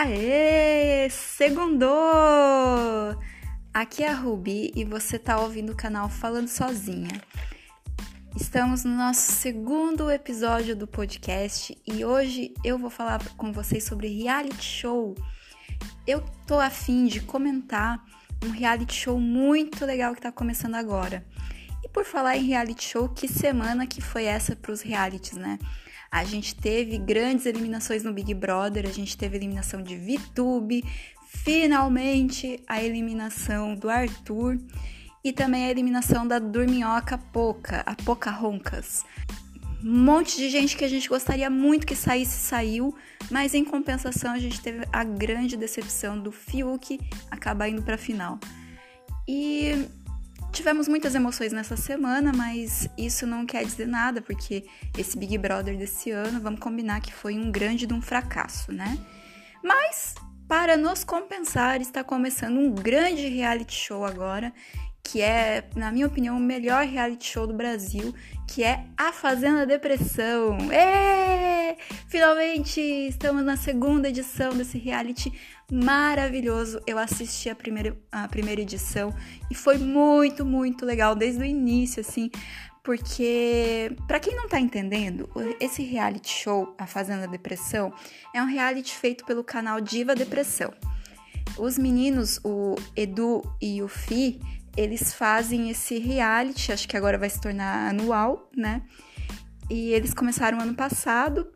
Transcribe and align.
Aê! 0.00 1.10
Segundou! 1.10 1.90
Aqui 3.74 4.04
é 4.04 4.08
a 4.08 4.14
Ruby 4.14 4.70
e 4.76 4.84
você 4.84 5.18
tá 5.18 5.40
ouvindo 5.40 5.72
o 5.72 5.76
canal 5.76 6.08
Falando 6.08 6.46
Sozinha. 6.46 7.20
Estamos 8.36 8.84
no 8.84 8.94
nosso 8.94 9.32
segundo 9.32 10.08
episódio 10.08 10.76
do 10.76 10.86
podcast 10.86 11.76
e 11.84 12.04
hoje 12.04 12.54
eu 12.62 12.78
vou 12.78 12.90
falar 12.90 13.18
com 13.30 13.52
vocês 13.52 13.82
sobre 13.82 14.06
reality 14.06 14.62
show. 14.62 15.16
Eu 16.06 16.24
tô 16.46 16.60
afim 16.60 17.06
de 17.06 17.20
comentar 17.20 18.00
um 18.46 18.50
reality 18.50 18.94
show 18.94 19.18
muito 19.18 19.84
legal 19.84 20.14
que 20.14 20.22
tá 20.22 20.30
começando 20.30 20.76
agora. 20.76 21.26
E 21.82 21.88
por 21.88 22.04
falar 22.04 22.36
em 22.36 22.46
reality 22.46 22.84
show, 22.84 23.08
que 23.08 23.26
semana 23.26 23.84
que 23.84 24.00
foi 24.00 24.26
essa 24.26 24.54
pros 24.54 24.80
realities, 24.80 25.36
né? 25.36 25.58
A 26.10 26.24
gente 26.24 26.54
teve 26.54 26.98
grandes 26.98 27.46
eliminações 27.46 28.02
no 28.02 28.12
Big 28.12 28.32
Brother, 28.34 28.86
a 28.86 28.92
gente 28.92 29.16
teve 29.16 29.36
eliminação 29.36 29.82
de 29.82 29.96
VTube, 29.96 30.84
finalmente 31.26 32.62
a 32.66 32.82
eliminação 32.82 33.74
do 33.74 33.90
Arthur 33.90 34.58
e 35.22 35.32
também 35.32 35.66
a 35.66 35.70
eliminação 35.70 36.26
da 36.26 36.38
Dorminhoca 36.38 37.18
Poca, 37.18 37.82
a 37.84 37.94
Pocahontas. 37.94 39.04
Um 39.84 40.02
monte 40.02 40.36
de 40.36 40.48
gente 40.48 40.76
que 40.76 40.84
a 40.84 40.88
gente 40.88 41.08
gostaria 41.08 41.48
muito 41.48 41.86
que 41.86 41.94
saísse, 41.94 42.38
saiu, 42.38 42.94
mas 43.30 43.54
em 43.54 43.64
compensação 43.64 44.32
a 44.32 44.38
gente 44.38 44.60
teve 44.60 44.84
a 44.92 45.04
grande 45.04 45.56
decepção 45.56 46.18
do 46.18 46.32
Fiuk 46.32 46.98
acabar 47.30 47.68
indo 47.68 47.82
para 47.82 47.96
final. 47.96 48.40
E 49.28 49.86
Tivemos 50.52 50.88
muitas 50.88 51.14
emoções 51.14 51.52
nessa 51.52 51.76
semana, 51.76 52.32
mas 52.32 52.88
isso 52.96 53.26
não 53.26 53.46
quer 53.46 53.64
dizer 53.64 53.86
nada, 53.86 54.20
porque 54.20 54.64
esse 54.96 55.16
Big 55.16 55.36
Brother 55.38 55.76
desse 55.76 56.10
ano, 56.10 56.40
vamos 56.40 56.58
combinar 56.58 57.00
que 57.00 57.12
foi 57.12 57.38
um 57.38 57.50
grande 57.50 57.86
de 57.86 57.94
um 57.94 58.02
fracasso, 58.02 58.72
né? 58.72 58.98
Mas, 59.62 60.14
para 60.48 60.76
nos 60.76 61.04
compensar, 61.04 61.80
está 61.80 62.02
começando 62.02 62.58
um 62.58 62.72
grande 62.72 63.28
reality 63.28 63.74
show 63.74 64.04
agora, 64.04 64.52
que 65.02 65.22
é, 65.22 65.68
na 65.76 65.92
minha 65.92 66.06
opinião, 66.06 66.36
o 66.36 66.40
melhor 66.40 66.84
reality 66.84 67.26
show 67.26 67.46
do 67.46 67.54
Brasil, 67.54 68.14
que 68.48 68.64
é 68.64 68.86
A 68.96 69.12
Fazenda 69.12 69.66
Depressão. 69.66 70.56
Êêê! 70.72 71.76
Finalmente 72.08 72.80
estamos 72.80 73.44
na 73.44 73.56
segunda 73.56 74.08
edição 74.08 74.56
desse 74.56 74.78
reality 74.78 75.30
maravilhoso. 75.70 76.80
Eu 76.86 76.98
assisti 76.98 77.50
a 77.50 77.54
primeira, 77.54 77.96
a 78.10 78.26
primeira 78.26 78.62
edição 78.62 79.14
e 79.50 79.54
foi 79.54 79.76
muito, 79.76 80.46
muito 80.46 80.86
legal 80.86 81.14
desde 81.14 81.42
o 81.42 81.44
início, 81.44 82.00
assim, 82.00 82.30
porque 82.82 83.94
para 84.06 84.18
quem 84.18 84.34
não 84.34 84.48
tá 84.48 84.58
entendendo, 84.58 85.28
esse 85.60 85.82
reality 85.82 86.30
show, 86.30 86.74
A 86.78 86.86
Fazenda 86.86 87.28
Depressão, 87.28 87.92
é 88.34 88.42
um 88.42 88.46
reality 88.46 88.94
feito 88.94 89.26
pelo 89.26 89.44
canal 89.44 89.78
Diva 89.78 90.14
Depressão. 90.14 90.72
Os 91.58 91.76
meninos, 91.76 92.40
o 92.42 92.76
Edu 92.96 93.42
e 93.60 93.82
o 93.82 93.88
Fi, 93.88 94.40
eles 94.78 95.12
fazem 95.12 95.70
esse 95.70 95.98
reality, 95.98 96.70
acho 96.70 96.86
que 96.86 96.96
agora 96.96 97.18
vai 97.18 97.28
se 97.28 97.40
tornar 97.40 97.88
anual, 97.88 98.48
né? 98.56 98.82
E 99.68 99.90
eles 99.90 100.14
começaram 100.14 100.60
ano 100.60 100.74
passado 100.74 101.50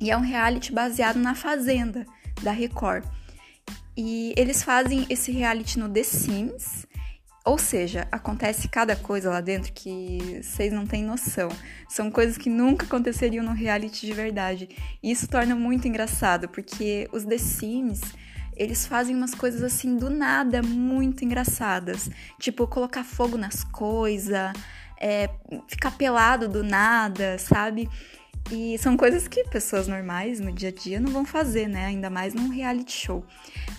e 0.00 0.10
é 0.10 0.16
um 0.16 0.22
reality 0.22 0.72
baseado 0.72 1.18
na 1.18 1.34
Fazenda 1.34 2.06
da 2.42 2.52
Record. 2.52 3.04
E 3.94 4.32
eles 4.34 4.62
fazem 4.62 5.04
esse 5.10 5.30
reality 5.30 5.78
no 5.78 5.90
The 5.90 6.02
Sims, 6.02 6.86
ou 7.44 7.58
seja, 7.58 8.08
acontece 8.10 8.66
cada 8.66 8.96
coisa 8.96 9.28
lá 9.28 9.42
dentro 9.42 9.70
que 9.70 10.40
vocês 10.42 10.72
não 10.72 10.86
têm 10.86 11.04
noção. 11.04 11.50
São 11.86 12.10
coisas 12.10 12.38
que 12.38 12.48
nunca 12.48 12.86
aconteceriam 12.86 13.44
no 13.44 13.52
reality 13.52 14.06
de 14.06 14.14
verdade. 14.14 14.70
E 15.02 15.10
isso 15.10 15.28
torna 15.28 15.54
muito 15.54 15.86
engraçado, 15.86 16.48
porque 16.48 17.10
os 17.12 17.24
The 17.24 17.36
Sims 17.36 18.00
eles 18.56 18.86
fazem 18.86 19.14
umas 19.14 19.34
coisas 19.34 19.62
assim 19.62 19.96
do 19.96 20.10
nada 20.10 20.62
muito 20.62 21.24
engraçadas. 21.24 22.10
Tipo, 22.38 22.66
colocar 22.66 23.04
fogo 23.04 23.36
nas 23.36 23.64
coisas, 23.64 24.52
é, 25.00 25.28
ficar 25.68 25.90
pelado 25.92 26.48
do 26.48 26.62
nada, 26.62 27.38
sabe? 27.38 27.88
E 28.50 28.76
são 28.78 28.96
coisas 28.96 29.26
que 29.26 29.44
pessoas 29.44 29.88
normais 29.88 30.38
no 30.38 30.52
dia 30.52 30.68
a 30.68 30.72
dia 30.72 31.00
não 31.00 31.10
vão 31.10 31.24
fazer, 31.24 31.68
né? 31.68 31.86
Ainda 31.86 32.10
mais 32.10 32.34
num 32.34 32.48
reality 32.48 32.92
show. 32.92 33.24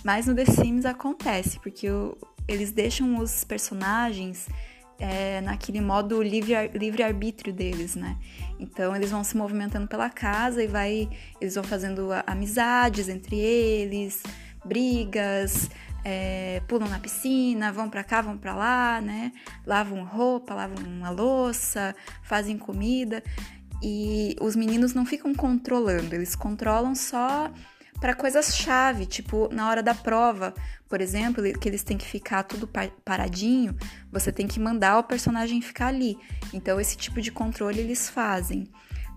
Mas 0.04 0.26
no 0.26 0.34
The 0.34 0.44
Sims 0.44 0.84
acontece, 0.84 1.60
porque 1.60 1.88
o, 1.88 2.16
eles 2.48 2.72
deixam 2.72 3.18
os 3.18 3.44
personagens 3.44 4.48
é, 4.98 5.40
naquele 5.40 5.80
modo 5.80 6.22
livre-arbítrio 6.22 7.52
deles, 7.52 7.94
né? 7.94 8.16
Então 8.58 8.96
eles 8.96 9.10
vão 9.10 9.22
se 9.22 9.36
movimentando 9.36 9.86
pela 9.86 10.08
casa 10.10 10.62
e 10.62 10.66
vai, 10.66 11.08
eles 11.40 11.54
vão 11.54 11.64
fazendo 11.64 12.08
amizades 12.26 13.08
entre 13.08 13.36
eles, 13.36 14.22
brigas, 14.66 15.70
é, 16.04 16.62
pulam 16.68 16.88
na 16.88 16.98
piscina, 16.98 17.72
vão 17.72 17.88
para 17.88 18.04
cá, 18.04 18.20
vão 18.20 18.36
para 18.36 18.54
lá, 18.54 19.00
né? 19.00 19.32
Lavam 19.66 20.04
roupa, 20.04 20.54
lavam 20.54 20.84
uma 20.84 21.10
louça, 21.10 21.94
fazem 22.22 22.58
comida. 22.58 23.22
E 23.82 24.36
os 24.40 24.56
meninos 24.56 24.94
não 24.94 25.04
ficam 25.04 25.34
controlando, 25.34 26.14
eles 26.14 26.34
controlam 26.34 26.94
só 26.94 27.50
para 28.00 28.14
coisas-chave, 28.14 29.06
tipo 29.06 29.48
na 29.52 29.68
hora 29.68 29.82
da 29.82 29.94
prova, 29.94 30.54
por 30.88 31.00
exemplo, 31.00 31.42
que 31.58 31.68
eles 31.68 31.82
têm 31.82 31.96
que 31.96 32.06
ficar 32.06 32.42
tudo 32.44 32.70
paradinho, 33.04 33.74
você 34.10 34.30
tem 34.30 34.46
que 34.46 34.60
mandar 34.60 34.98
o 34.98 35.04
personagem 35.04 35.60
ficar 35.60 35.88
ali. 35.88 36.16
Então, 36.52 36.80
esse 36.80 36.96
tipo 36.96 37.20
de 37.20 37.32
controle 37.32 37.80
eles 37.80 38.08
fazem. 38.08 38.68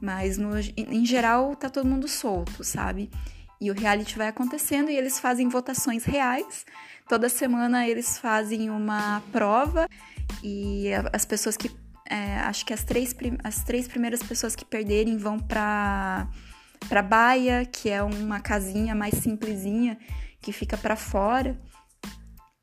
Mas, 0.01 0.37
no, 0.37 0.57
em 0.77 1.05
geral, 1.05 1.55
tá 1.55 1.69
todo 1.69 1.87
mundo 1.87 2.07
solto, 2.07 2.63
sabe? 2.63 3.09
E 3.61 3.69
o 3.69 3.73
reality 3.73 4.17
vai 4.17 4.27
acontecendo 4.27 4.89
e 4.89 4.95
eles 4.95 5.19
fazem 5.19 5.49
votações 5.49 6.05
reais. 6.05 6.65
Toda 7.07 7.27
semana 7.27 7.87
eles 7.87 8.17
fazem 8.17 8.69
uma 8.69 9.21
prova 9.31 9.87
e 10.43 10.87
as 11.11 11.25
pessoas 11.25 11.57
que. 11.57 11.69
É, 12.11 12.37
acho 12.39 12.65
que 12.65 12.73
as 12.73 12.83
três, 12.83 13.15
as 13.43 13.63
três 13.63 13.87
primeiras 13.87 14.23
pessoas 14.23 14.55
que 14.55 14.65
perderem 14.65 15.17
vão 15.17 15.37
para 15.37 16.27
para 16.87 17.01
baia, 17.01 17.65
que 17.65 17.89
é 17.89 18.01
uma 18.01 18.39
casinha 18.39 18.95
mais 18.95 19.15
simplesinha 19.15 19.97
que 20.41 20.51
fica 20.51 20.77
para 20.77 20.95
fora. 20.95 21.59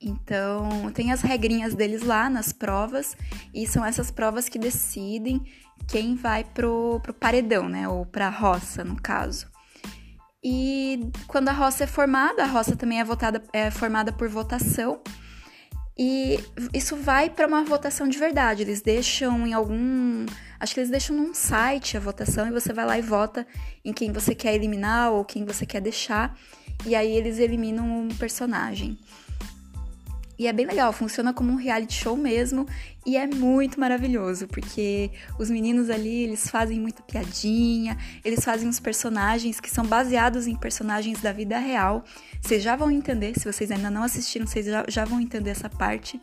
Então, 0.01 0.91
tem 0.93 1.13
as 1.13 1.23
regrinhas 1.23 1.75
deles 1.75 2.03
lá 2.03 2.28
nas 2.31 2.53
provas, 2.53 3.17
e 3.53 3.67
são 3.67 3.84
essas 3.84 4.11
provas 4.11 4.49
que 4.49 4.59
decidem 4.59 5.43
quem 5.89 6.15
vai 6.15 6.45
pro, 6.45 7.01
pro 7.03 7.15
paredão, 7.15 7.69
né? 7.69 7.89
Ou 7.89 8.05
pra 8.07 8.28
roça, 8.28 8.84
no 8.84 8.97
caso. 9.01 9.47
E 10.43 11.11
quando 11.27 11.49
a 11.49 11.53
roça 11.53 11.85
é 11.85 11.87
formada, 11.87 12.45
a 12.45 12.47
roça 12.47 12.77
também 12.77 13.01
é, 13.01 13.05
votada, 13.05 13.43
é 13.53 13.71
formada 13.71 14.13
por 14.13 14.29
votação. 14.29 15.01
E 15.99 16.39
isso 16.75 16.95
vai 16.95 17.31
para 17.31 17.47
uma 17.47 17.65
votação 17.65 18.07
de 18.07 18.19
verdade. 18.19 18.63
Eles 18.63 18.83
deixam 18.83 19.47
em 19.47 19.55
algum. 19.55 20.27
Acho 20.61 20.75
que 20.75 20.81
eles 20.81 20.91
deixam 20.91 21.17
num 21.17 21.33
site 21.33 21.97
a 21.97 22.01
votação 22.01 22.47
e 22.47 22.51
você 22.51 22.73
vai 22.73 22.85
lá 22.85 22.99
e 22.99 23.03
vota 23.03 23.47
em 23.85 23.93
quem 23.93 24.13
você 24.13 24.35
quer 24.35 24.55
eliminar 24.55 25.11
ou 25.13 25.25
quem 25.25 25.45
você 25.45 25.65
quer 25.65 25.81
deixar. 25.81 26.37
E 26.85 26.95
aí 26.95 27.11
eles 27.11 27.39
eliminam 27.39 27.87
um 27.87 28.09
personagem. 28.09 28.99
E 30.39 30.47
é 30.47 30.53
bem 30.53 30.67
legal, 30.67 30.93
funciona 30.93 31.33
como 31.33 31.51
um 31.53 31.57
reality 31.57 31.95
show 31.95 32.17
mesmo 32.17 32.67
e 33.07 33.17
é 33.17 33.27
muito 33.27 33.81
maravilhoso, 33.81 34.47
porque 34.47 35.11
os 35.39 35.49
meninos 35.49 35.89
ali, 35.89 36.25
eles 36.25 36.49
fazem 36.49 36.79
muita 36.79 37.03
piadinha, 37.03 37.97
eles 38.25 38.45
fazem 38.45 38.69
uns 38.69 38.79
personagens 38.79 39.61
que 39.61 39.71
são 39.71 39.87
baseados 39.87 40.47
em 40.47 40.55
personagens 40.55 41.23
da 41.23 41.33
vida 41.33 41.59
real. 41.59 42.05
Vocês 42.43 42.63
já 42.63 42.77
vão 42.77 42.91
entender, 42.91 43.39
se 43.39 43.51
vocês 43.51 43.71
ainda 43.71 43.89
não 43.89 44.03
assistiram, 44.03 44.47
vocês 44.47 44.67
já, 44.67 44.85
já 44.89 45.05
vão 45.05 45.21
entender 45.21 45.51
essa 45.51 45.71
parte. 45.71 46.21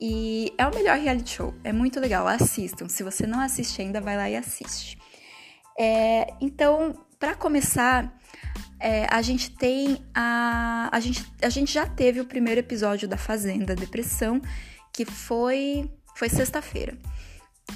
E 0.00 0.52
é 0.58 0.66
o 0.66 0.74
melhor 0.74 0.98
reality 0.98 1.30
show, 1.30 1.54
é 1.64 1.72
muito 1.72 1.98
legal, 1.98 2.28
assistam. 2.28 2.88
Se 2.88 3.02
você 3.02 3.26
não 3.26 3.40
assiste 3.40 3.80
ainda, 3.82 4.00
vai 4.00 4.16
lá 4.16 4.30
e 4.30 4.36
assiste. 4.36 4.98
É, 5.78 6.26
então, 6.40 6.94
para 7.18 7.34
começar, 7.34 8.12
é, 8.82 9.06
a 9.08 9.22
gente 9.22 9.52
tem 9.52 10.04
a. 10.12 10.88
A 10.90 10.98
gente, 10.98 11.24
a 11.40 11.48
gente 11.48 11.72
já 11.72 11.86
teve 11.86 12.20
o 12.20 12.24
primeiro 12.24 12.58
episódio 12.58 13.06
da 13.06 13.16
Fazenda 13.16 13.76
Depressão, 13.76 14.42
que 14.92 15.04
foi, 15.04 15.88
foi 16.16 16.28
sexta-feira. 16.28 16.98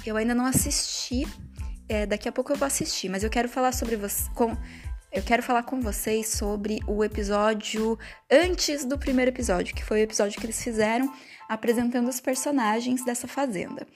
Eu 0.05 0.17
ainda 0.17 0.35
não 0.35 0.45
assisti, 0.45 1.25
é, 1.87 2.05
daqui 2.05 2.27
a 2.27 2.31
pouco 2.31 2.51
eu 2.51 2.57
vou 2.57 2.65
assistir, 2.65 3.07
mas 3.07 3.23
eu 3.23 3.29
quero 3.29 3.47
falar 3.47 3.71
sobre 3.71 3.95
você. 3.95 4.29
Com, 4.35 4.55
eu 5.09 5.23
quero 5.23 5.41
falar 5.41 5.63
com 5.63 5.79
vocês 5.79 6.27
sobre 6.27 6.81
o 6.85 7.01
episódio 7.01 7.97
antes 8.29 8.83
do 8.83 8.99
primeiro 8.99 9.31
episódio, 9.31 9.73
que 9.73 9.85
foi 9.85 10.01
o 10.01 10.03
episódio 10.03 10.37
que 10.37 10.45
eles 10.45 10.61
fizeram 10.61 11.09
apresentando 11.47 12.09
os 12.09 12.19
personagens 12.19 13.05
dessa 13.05 13.29
fazenda. 13.29 13.87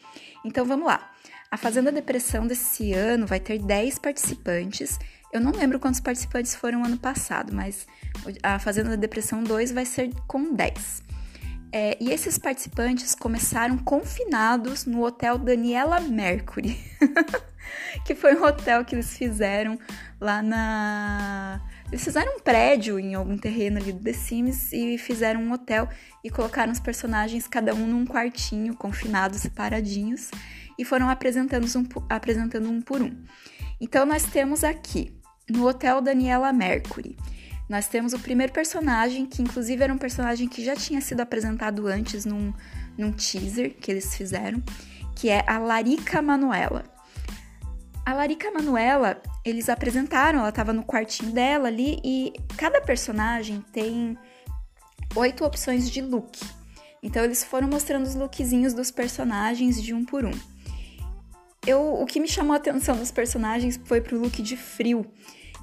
Então 0.46 0.64
vamos 0.64 0.88
lá. 0.88 1.12
A 1.52 1.58
Fazenda 1.58 1.92
Depressão 1.92 2.48
desse 2.48 2.94
ano 2.94 3.28
vai 3.28 3.40
ter 3.40 3.60
10 3.60 4.00
participantes 4.00 4.98
eu 5.32 5.40
não 5.40 5.52
lembro 5.52 5.80
quantos 5.80 6.02
participantes 6.02 6.54
foram 6.54 6.84
ano 6.84 6.98
passado, 6.98 7.54
mas 7.54 7.88
a 8.44 8.60
Fazenda 8.60 8.90
da 8.90 8.96
Depressão 8.98 9.42
2 9.42 9.72
vai 9.72 9.86
ser 9.86 10.12
com 10.28 10.54
10. 10.54 11.04
É, 11.72 11.98
e 12.02 12.12
esses 12.12 12.38
participantes 12.38 13.16
começaram 13.16 13.78
confinados 13.78 14.86
no 14.86 15.06
hotel 15.06 15.38
Daniela 15.38 16.02
Mercury, 16.02 16.78
que 18.06 18.14
foi 18.14 18.36
um 18.36 18.44
hotel 18.44 18.84
que 18.84 18.94
eles 18.94 19.16
fizeram 19.16 19.80
lá 20.20 20.44
na 20.44 21.62
Eles 21.88 22.04
fizeram 22.04 22.36
um 22.36 22.40
prédio 22.42 23.00
em 23.00 23.16
algum 23.16 23.38
terreno 23.38 23.78
ali 23.78 23.94
do 23.94 24.04
The 24.04 24.12
Sims 24.12 24.74
e 24.74 24.98
fizeram 24.98 25.42
um 25.42 25.54
hotel 25.54 25.88
e 26.22 26.30
colocaram 26.30 26.74
os 26.74 26.80
personagens 26.82 27.48
cada 27.48 27.74
um 27.74 27.88
num 27.88 28.06
quartinho, 28.06 28.76
confinados, 28.76 29.40
separadinhos, 29.40 30.30
e 30.82 30.84
foram 30.84 31.08
apresentando 31.12 31.68
um, 31.78 31.88
apresentando 32.10 32.68
um 32.68 32.82
por 32.82 33.04
um. 33.04 33.16
Então 33.80 34.04
nós 34.04 34.24
temos 34.24 34.64
aqui, 34.64 35.16
no 35.48 35.68
Hotel 35.68 36.02
Daniela 36.02 36.52
Mercury, 36.52 37.16
nós 37.70 37.88
temos 37.88 38.14
o 38.14 38.20
primeiro 38.20 38.52
personagem, 38.52 39.28
que 39.28 39.44
inclusive 39.44 39.84
era 39.84 39.94
um 39.94 39.98
personagem 39.98 40.48
que 40.48 40.66
já 40.66 40.76
tinha 40.76 41.00
sido 41.00 41.22
apresentado 41.22 41.86
antes 41.86 42.26
num, 42.26 42.52
num 42.98 43.12
teaser 43.12 43.76
que 43.80 43.92
eles 43.92 44.16
fizeram, 44.16 44.62
que 45.16 45.30
é 45.30 45.46
a 45.48 45.60
Larica 45.60 46.20
Manuela. 46.20 46.84
A 48.04 48.16
Larica 48.16 48.50
Manuela, 48.50 49.22
eles 49.46 49.70
apresentaram, 49.70 50.40
ela 50.40 50.50
estava 50.50 50.74
no 50.74 50.84
quartinho 50.84 51.32
dela 51.32 51.68
ali, 51.68 52.00
e 52.04 52.34
cada 52.58 52.82
personagem 52.82 53.64
tem 53.72 54.18
oito 55.16 55.46
opções 55.46 55.92
de 55.92 56.02
look. 56.02 56.40
Então 57.04 57.24
eles 57.24 57.44
foram 57.44 57.68
mostrando 57.68 58.08
os 58.08 58.16
lookzinhos 58.16 58.74
dos 58.74 58.90
personagens 58.90 59.82
de 59.82 59.94
um 59.94 60.04
por 60.04 60.26
um. 60.26 60.51
Eu, 61.66 61.94
o 62.02 62.06
que 62.08 62.20
me 62.20 62.28
chamou 62.28 62.54
a 62.54 62.58
atenção 62.58 62.96
dos 62.96 63.12
personagens 63.12 63.80
foi 63.86 64.02
pro 64.02 64.20
look 64.20 64.42
de 64.42 64.58
frio 64.58 65.06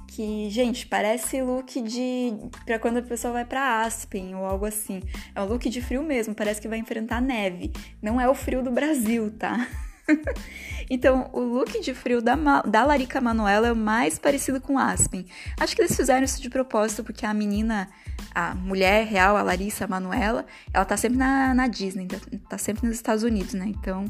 que, 0.07 0.49
gente, 0.49 0.87
parece 0.87 1.41
look 1.41 1.81
de 1.81 2.33
para 2.65 2.79
quando 2.79 2.97
a 2.97 3.01
pessoa 3.01 3.33
vai 3.33 3.45
para 3.45 3.81
Aspen 3.81 4.35
ou 4.35 4.45
algo 4.45 4.65
assim. 4.65 5.01
É 5.35 5.41
um 5.41 5.45
look 5.45 5.69
de 5.69 5.81
frio 5.81 6.01
mesmo, 6.01 6.33
parece 6.33 6.59
que 6.59 6.67
vai 6.67 6.79
enfrentar 6.79 7.21
neve. 7.21 7.71
Não 8.01 8.19
é 8.19 8.27
o 8.27 8.33
frio 8.33 8.63
do 8.63 8.71
Brasil, 8.71 9.31
tá? 9.37 9.67
então, 10.89 11.29
o 11.31 11.39
look 11.39 11.79
de 11.79 11.93
frio 11.93 12.21
da, 12.21 12.35
da 12.63 12.83
Larica 12.83 13.21
Manuela 13.21 13.67
é 13.67 13.71
o 13.71 13.75
mais 13.75 14.17
parecido 14.17 14.59
com 14.59 14.79
Aspen. 14.79 15.25
Acho 15.59 15.75
que 15.75 15.81
eles 15.81 15.95
fizeram 15.95 16.23
isso 16.23 16.41
de 16.41 16.49
propósito, 16.49 17.03
porque 17.03 17.25
a 17.25 17.33
menina, 17.33 17.87
a 18.33 18.55
mulher 18.55 19.05
real, 19.05 19.37
a 19.37 19.43
Larissa 19.43 19.85
Manuela, 19.85 20.45
ela 20.73 20.85
tá 20.85 20.97
sempre 20.97 21.17
na, 21.17 21.53
na 21.53 21.67
Disney, 21.67 22.07
tá, 22.07 22.17
tá 22.49 22.57
sempre 22.57 22.87
nos 22.87 22.95
Estados 22.95 23.23
Unidos, 23.23 23.53
né? 23.53 23.65
Então, 23.67 24.05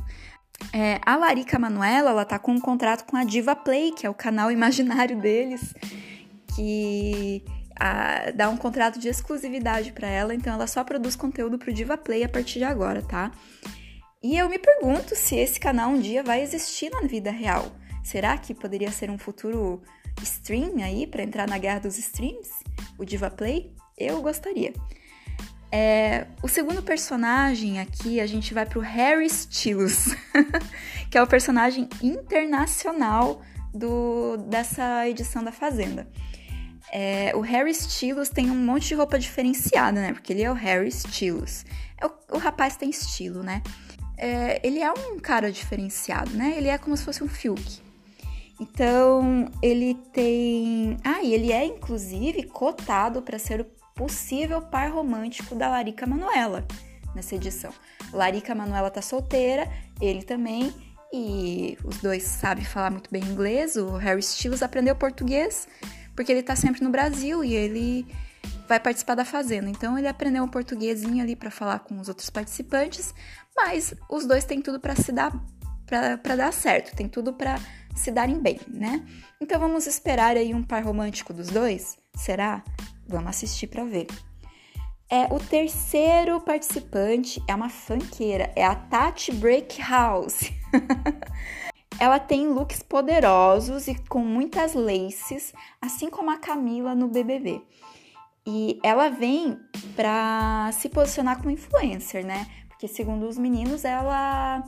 é, 0.74 1.00
a 1.06 1.16
Larica 1.16 1.58
Manuela, 1.58 2.12
ela 2.12 2.26
tá 2.26 2.38
com 2.38 2.52
um 2.52 2.60
contrato 2.60 3.06
com 3.06 3.18
a 3.18 3.24
Diva 3.24 3.56
Play, 3.56 3.92
que 3.92 4.06
é 4.06 4.10
o 4.10 4.14
canal 4.14 4.52
imaginário 4.52 5.20
deles, 5.20 5.74
que 6.56 7.44
a, 7.80 8.32
dá 8.32 8.50
um 8.50 8.58
contrato 8.58 9.00
de 9.00 9.08
exclusividade 9.08 9.92
para 9.92 10.08
ela, 10.08 10.36
então 10.36 10.54
ela 10.54 10.68
só 10.68 10.84
produz 10.84 11.16
conteúdo 11.16 11.58
pro 11.58 11.74
Diva 11.74 11.98
Play 11.98 12.24
a 12.24 12.30
partir 12.30 12.60
de 12.60 12.66
agora, 12.66 13.02
tá? 13.02 13.32
E 14.22 14.38
eu 14.38 14.50
me 14.50 14.60
pergunto 14.60 15.16
se 15.16 15.36
esse 15.38 15.60
canal 15.60 15.92
um 15.92 16.00
dia 16.00 16.22
vai 16.22 16.42
existir 16.42 16.92
na 16.92 17.08
vida 17.08 17.32
real. 17.32 17.72
Será 18.04 18.38
que 18.38 18.54
poderia 18.54 18.92
ser 18.92 19.10
um 19.10 19.18
futuro 19.18 19.82
stream 20.22 20.84
aí 20.84 21.08
para 21.08 21.24
entrar 21.24 21.48
na 21.48 21.58
guerra 21.58 21.80
dos 21.80 21.98
streams? 21.98 22.50
O 22.98 23.06
Diva 23.06 23.32
Play? 23.32 23.74
Eu 23.98 24.22
gostaria. 24.22 24.74
É, 25.72 26.26
o 26.42 26.48
segundo 26.48 26.82
personagem 26.82 27.80
aqui, 27.80 28.20
a 28.20 28.26
gente 28.26 28.54
vai 28.54 28.66
pro 28.66 28.80
Harry 28.80 29.28
Styles, 29.28 30.16
que 31.12 31.18
é 31.18 31.22
o 31.22 31.28
personagem 31.28 31.88
internacional 32.02 33.42
do, 33.74 34.38
dessa 34.38 35.08
edição 35.08 35.44
da 35.44 35.52
Fazenda. 35.52 36.08
É, 36.92 37.32
o 37.36 37.42
Harry 37.42 37.72
Styles 37.72 38.30
tem 38.30 38.50
um 38.50 38.56
monte 38.56 38.88
de 38.88 38.96
roupa 38.96 39.20
diferenciada, 39.20 40.02
né? 40.02 40.14
Porque 40.14 40.34
ele 40.34 40.42
é 40.42 40.52
o 40.52 40.56
Harry 40.56 40.88
Styles. 40.88 41.66
É 42.02 42.06
o, 42.08 42.12
o 42.32 42.38
rapaz 42.40 42.76
tem 42.76 42.90
estilo, 42.90 43.44
né? 43.44 43.62
É, 44.18 44.60
ele 44.68 44.80
é 44.80 44.92
um 44.92 45.20
cara 45.20 45.52
diferenciado, 45.52 46.32
né? 46.32 46.56
Ele 46.58 46.68
é 46.68 46.78
como 46.80 46.98
se 46.98 47.06
fosse 47.06 47.24
um 47.24 47.28
Fiuk. 47.28 47.80
Então, 48.60 49.50
ele 49.62 49.94
tem. 50.12 50.98
Ah, 51.04 51.22
e 51.24 51.34
ele 51.34 51.52
é 51.52 51.64
inclusive 51.64 52.44
cotado 52.44 53.22
para 53.22 53.40
ser 53.40 53.62
o 53.62 53.66
possível 54.00 54.62
par 54.62 54.90
romântico 54.94 55.54
da 55.54 55.68
Larica 55.68 56.08
Manuela 56.08 56.66
nessa 57.14 57.36
edição. 57.36 57.74
Larica 58.14 58.56
Manuela 58.56 58.90
tá 58.90 59.02
solteira, 59.02 59.70
ele 60.00 60.24
também, 60.24 60.74
e 61.12 61.78
os 61.84 61.98
dois 61.98 62.24
sabem 62.24 62.64
falar 62.64 62.92
muito 62.92 63.12
bem 63.12 63.22
inglês. 63.22 63.76
O 63.76 63.98
Harry 63.98 64.22
Styles 64.22 64.64
aprendeu 64.64 64.96
português 64.96 65.68
porque 66.16 66.32
ele 66.32 66.42
tá 66.42 66.56
sempre 66.56 66.82
no 66.82 66.90
Brasil 66.90 67.44
e 67.44 67.54
ele 67.54 68.08
vai 68.70 68.80
participar 68.80 69.16
da 69.16 69.26
Fazenda. 69.26 69.70
Então 69.70 69.98
ele 69.98 70.08
aprendeu 70.08 70.46
um 70.46 70.48
portuguesinho 70.48 71.22
ali 71.22 71.36
para 71.36 71.52
falar 71.52 71.80
com 71.80 72.00
os 72.00 72.08
outros 72.08 72.30
participantes, 72.30 73.14
mas 73.54 73.94
os 74.10 74.26
dois 74.26 74.46
têm 74.46 74.62
tudo 74.62 74.80
para 74.80 74.96
se 74.96 75.12
dar 75.12 75.34
para 75.86 76.36
dar 76.36 76.54
certo, 76.54 76.96
tem 76.96 77.10
tudo 77.10 77.34
para 77.34 77.60
se 77.96 78.12
darem 78.12 78.40
bem, 78.40 78.62
né? 78.68 79.04
Então 79.42 79.60
vamos 79.60 79.88
esperar 79.88 80.38
aí 80.38 80.54
um 80.54 80.64
par 80.64 80.86
romântico 80.86 81.34
dos 81.34 81.48
dois? 81.48 81.98
Será? 82.16 82.64
Vamos 83.10 83.30
assistir 83.30 83.68
para 83.68 83.84
ver. 83.84 84.08
É, 85.10 85.24
o 85.34 85.40
terceiro 85.40 86.40
participante 86.40 87.42
é 87.48 87.56
uma 87.56 87.68
fanqueira, 87.68 88.54
é 88.56 88.64
a 88.64 88.76
Tati 88.76 89.32
Breakhouse. 89.34 90.54
Ela 92.00 92.20
tem 92.20 92.48
looks 92.48 92.84
poderosos 92.84 93.88
e 93.88 93.96
com 94.08 94.20
muitas 94.20 94.76
laces, 94.76 95.52
assim 95.82 96.10
como 96.10 96.30
a 96.30 96.38
Camila 96.38 96.94
no 96.94 97.08
BBB. 97.08 97.62
E 98.48 98.80
ela 98.84 99.10
vem 99.10 99.60
para 99.96 100.72
se 100.72 100.88
posicionar 100.88 101.38
como 101.38 101.50
influencer, 101.50 102.26
né? 102.26 102.48
Porque 102.70 102.88
segundo 102.88 103.28
os 103.28 103.38
meninos, 103.38 103.84
ela 103.84 104.64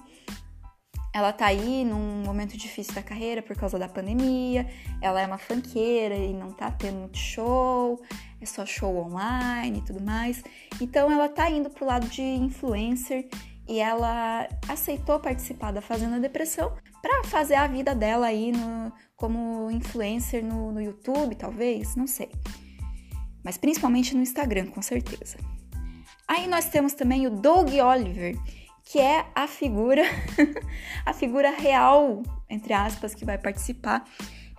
ela 1.14 1.34
tá 1.34 1.48
aí 1.48 1.84
num 1.84 2.24
momento 2.24 2.58
difícil 2.58 2.94
da 2.94 3.04
carreira 3.04 3.42
por 3.42 3.56
causa 3.56 3.78
da 3.78 3.88
pandemia, 3.88 4.68
ela 5.02 5.22
é 5.22 5.26
uma 5.26 5.38
fanqueira 5.38 6.16
e 6.16 6.34
não 6.34 6.52
tá 6.52 6.72
tendo 6.72 7.00
muito 7.00 7.18
show, 7.18 8.02
é 8.40 8.46
só 8.46 8.66
show 8.66 8.96
online 8.98 9.80
e 9.80 9.82
tudo 9.82 10.02
mais. 10.02 10.42
Então 10.80 11.12
ela 11.12 11.28
tá 11.28 11.50
indo 11.50 11.70
pro 11.70 11.86
lado 11.86 12.08
de 12.08 12.22
influencer 12.22 13.28
e 13.68 13.80
ela 13.80 14.48
aceitou 14.68 15.20
participar 15.20 15.72
da 15.72 15.82
Fazenda 15.82 16.20
Depressão 16.20 16.74
para 17.02 17.24
fazer 17.26 17.56
a 17.56 17.68
vida 17.68 17.94
dela 17.94 18.28
aí 18.28 18.52
no, 18.52 18.92
como 19.16 19.70
influencer 19.72 20.44
no, 20.44 20.72
no 20.72 20.82
YouTube, 20.82 21.36
talvez, 21.36 21.96
não 21.96 22.08
sei. 22.08 22.32
Mas 23.44 23.58
principalmente 23.58 24.16
no 24.16 24.22
Instagram, 24.22 24.68
com 24.68 24.82
certeza. 24.82 25.38
Aí 26.28 26.48
nós 26.48 26.70
temos 26.70 26.94
também 26.94 27.28
o 27.28 27.30
Doug 27.30 27.70
Oliver, 27.74 28.38
que 28.84 29.00
é 29.00 29.26
a 29.34 29.48
figura, 29.48 30.04
a 31.06 31.14
figura 31.14 31.52
real, 31.52 32.24
entre 32.50 32.74
aspas, 32.74 33.14
que 33.14 33.26
vai 33.26 33.38
participar. 33.38 34.06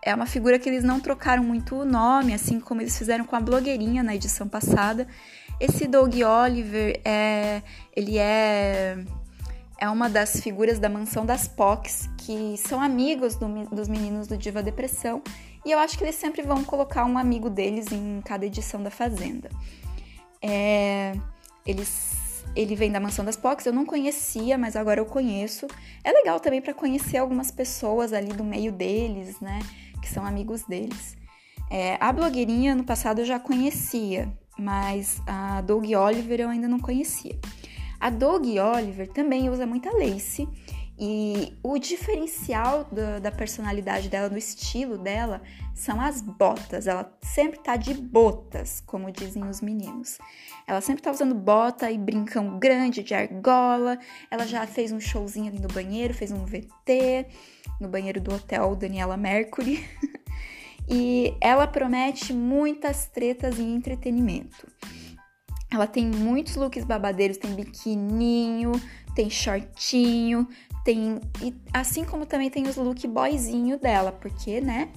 É 0.05 0.15
uma 0.15 0.27
figura 0.27 0.59
que 0.59 0.69
eles 0.69 0.83
não 0.83 0.99
trocaram 0.99 1.45
muito 1.45 1.77
o 1.77 1.85
nome, 1.85 2.35
assim 2.35 2.59
como 2.59 2.81
eles 2.81 2.97
fizeram 2.99 3.25
com 3.25 3.37
a 3.37 3.41
blogueirinha 3.41 4.03
na 4.03 4.15
edição 4.15 4.49
passada. 4.49 5.07
Esse 5.61 5.87
Doug 5.87 6.15
Oliver 6.23 7.01
é, 7.05 7.63
ele 7.95 8.19
é 8.19 8.97
é 9.83 9.89
uma 9.89 10.09
das 10.09 10.41
figuras 10.41 10.79
da 10.79 10.89
mansão 10.89 11.27
das 11.27 11.49
POCs, 11.49 12.09
que 12.17 12.57
são 12.57 12.81
amigos 12.81 13.35
do, 13.35 13.49
dos 13.65 13.89
meninos 13.89 14.29
do 14.29 14.37
Diva 14.37 14.63
Depressão, 14.63 15.21
e 15.65 15.73
eu 15.73 15.79
acho 15.81 15.99
que 15.99 16.05
eles 16.05 16.15
sempre 16.15 16.43
vão 16.43 16.63
colocar 16.63 17.05
um 17.05 17.19
amigo 17.19 17.51
deles 17.51 17.91
em 17.91 18.21
cada 18.25 18.47
edição 18.47 18.81
da 18.81 18.91
Fazenda. 18.91 19.51
É, 20.41 21.15
eles 21.67 22.22
ele 22.55 22.75
vem 22.75 22.91
da 22.93 23.01
Mansão 23.01 23.25
das 23.25 23.37
Pocs, 23.37 23.67
eu 23.67 23.73
não 23.73 23.87
conhecia, 23.87 24.59
mas 24.59 24.77
agora 24.77 25.01
eu 25.01 25.07
conheço. 25.07 25.67
É 26.05 26.13
legal 26.13 26.39
também 26.39 26.61
para 26.61 26.75
conhecer 26.75 27.17
algumas 27.17 27.51
pessoas 27.51 28.13
ali 28.13 28.33
do 28.33 28.45
meio 28.45 28.71
deles, 28.71 29.41
né? 29.41 29.61
Que 30.01 30.09
são 30.09 30.25
amigos 30.25 30.63
deles. 30.65 31.17
É, 31.71 31.97
a 32.01 32.13
blogueirinha 32.13 32.75
no 32.75 32.85
passado 32.85 33.21
eu 33.21 33.25
já 33.25 33.39
conhecia, 33.39 34.31
mas 34.59 35.23
a 35.27 35.63
Doug 35.63 35.91
Oliver 35.91 36.41
eu 36.41 36.49
ainda 36.51 36.69
não 36.69 36.79
conhecia. 36.79 37.39
A 37.99 38.11
Doug 38.11 38.45
Oliver 38.47 39.09
também 39.09 39.49
usa 39.49 39.65
muita 39.65 39.91
lace 39.97 40.47
e 41.05 41.59
o 41.65 41.79
diferencial 41.79 42.85
do, 42.85 43.21
da 43.21 43.33
personalidade 43.33 44.09
dela, 44.09 44.31
do 44.31 44.39
estilo 44.39 44.97
dela, 44.97 45.43
são 45.75 46.01
as 46.01 46.23
botas. 46.23 46.87
Ela 46.87 47.13
sempre 47.21 47.59
tá 47.59 47.75
de 47.75 47.93
botas, 47.93 48.81
como 48.87 49.11
dizem 49.11 49.43
os 49.49 49.61
meninos. 49.61 50.21
Ela 50.65 50.81
sempre 50.81 51.03
tá 51.03 51.11
usando 51.11 51.35
bota 51.35 51.91
e 51.91 51.99
brincão 51.99 52.57
grande 52.57 53.03
de 53.03 53.15
argola. 53.15 53.99
Ela 54.31 54.47
já 54.47 54.65
fez 54.65 54.93
um 54.93 55.01
showzinho 55.01 55.49
ali 55.49 55.59
no 55.59 55.67
banheiro, 55.67 56.15
fez 56.15 56.31
um 56.31 56.45
VT 56.45 57.27
no 57.81 57.89
banheiro 57.89 58.21
do 58.21 58.33
hotel 58.33 58.77
Daniela 58.77 59.17
Mercury. 59.17 59.85
e 60.89 61.35
ela 61.41 61.67
promete 61.67 62.33
muitas 62.33 63.07
tretas 63.07 63.59
e 63.59 63.63
entretenimento. 63.63 64.69
Ela 65.69 65.89
tem 65.89 66.07
muitos 66.07 66.55
looks 66.55 66.85
babadeiros, 66.85 67.39
tem 67.39 67.55
biquininho, 67.55 68.71
tem 69.17 69.29
shortinho, 69.29 70.47
tem 70.85 71.21
e 71.41 71.55
assim 71.73 72.05
como 72.05 72.27
também 72.27 72.51
tem 72.51 72.67
os 72.67 72.77
look 72.77 73.07
boyzinho 73.07 73.79
dela, 73.79 74.13
porque, 74.13 74.61
né, 74.61 74.91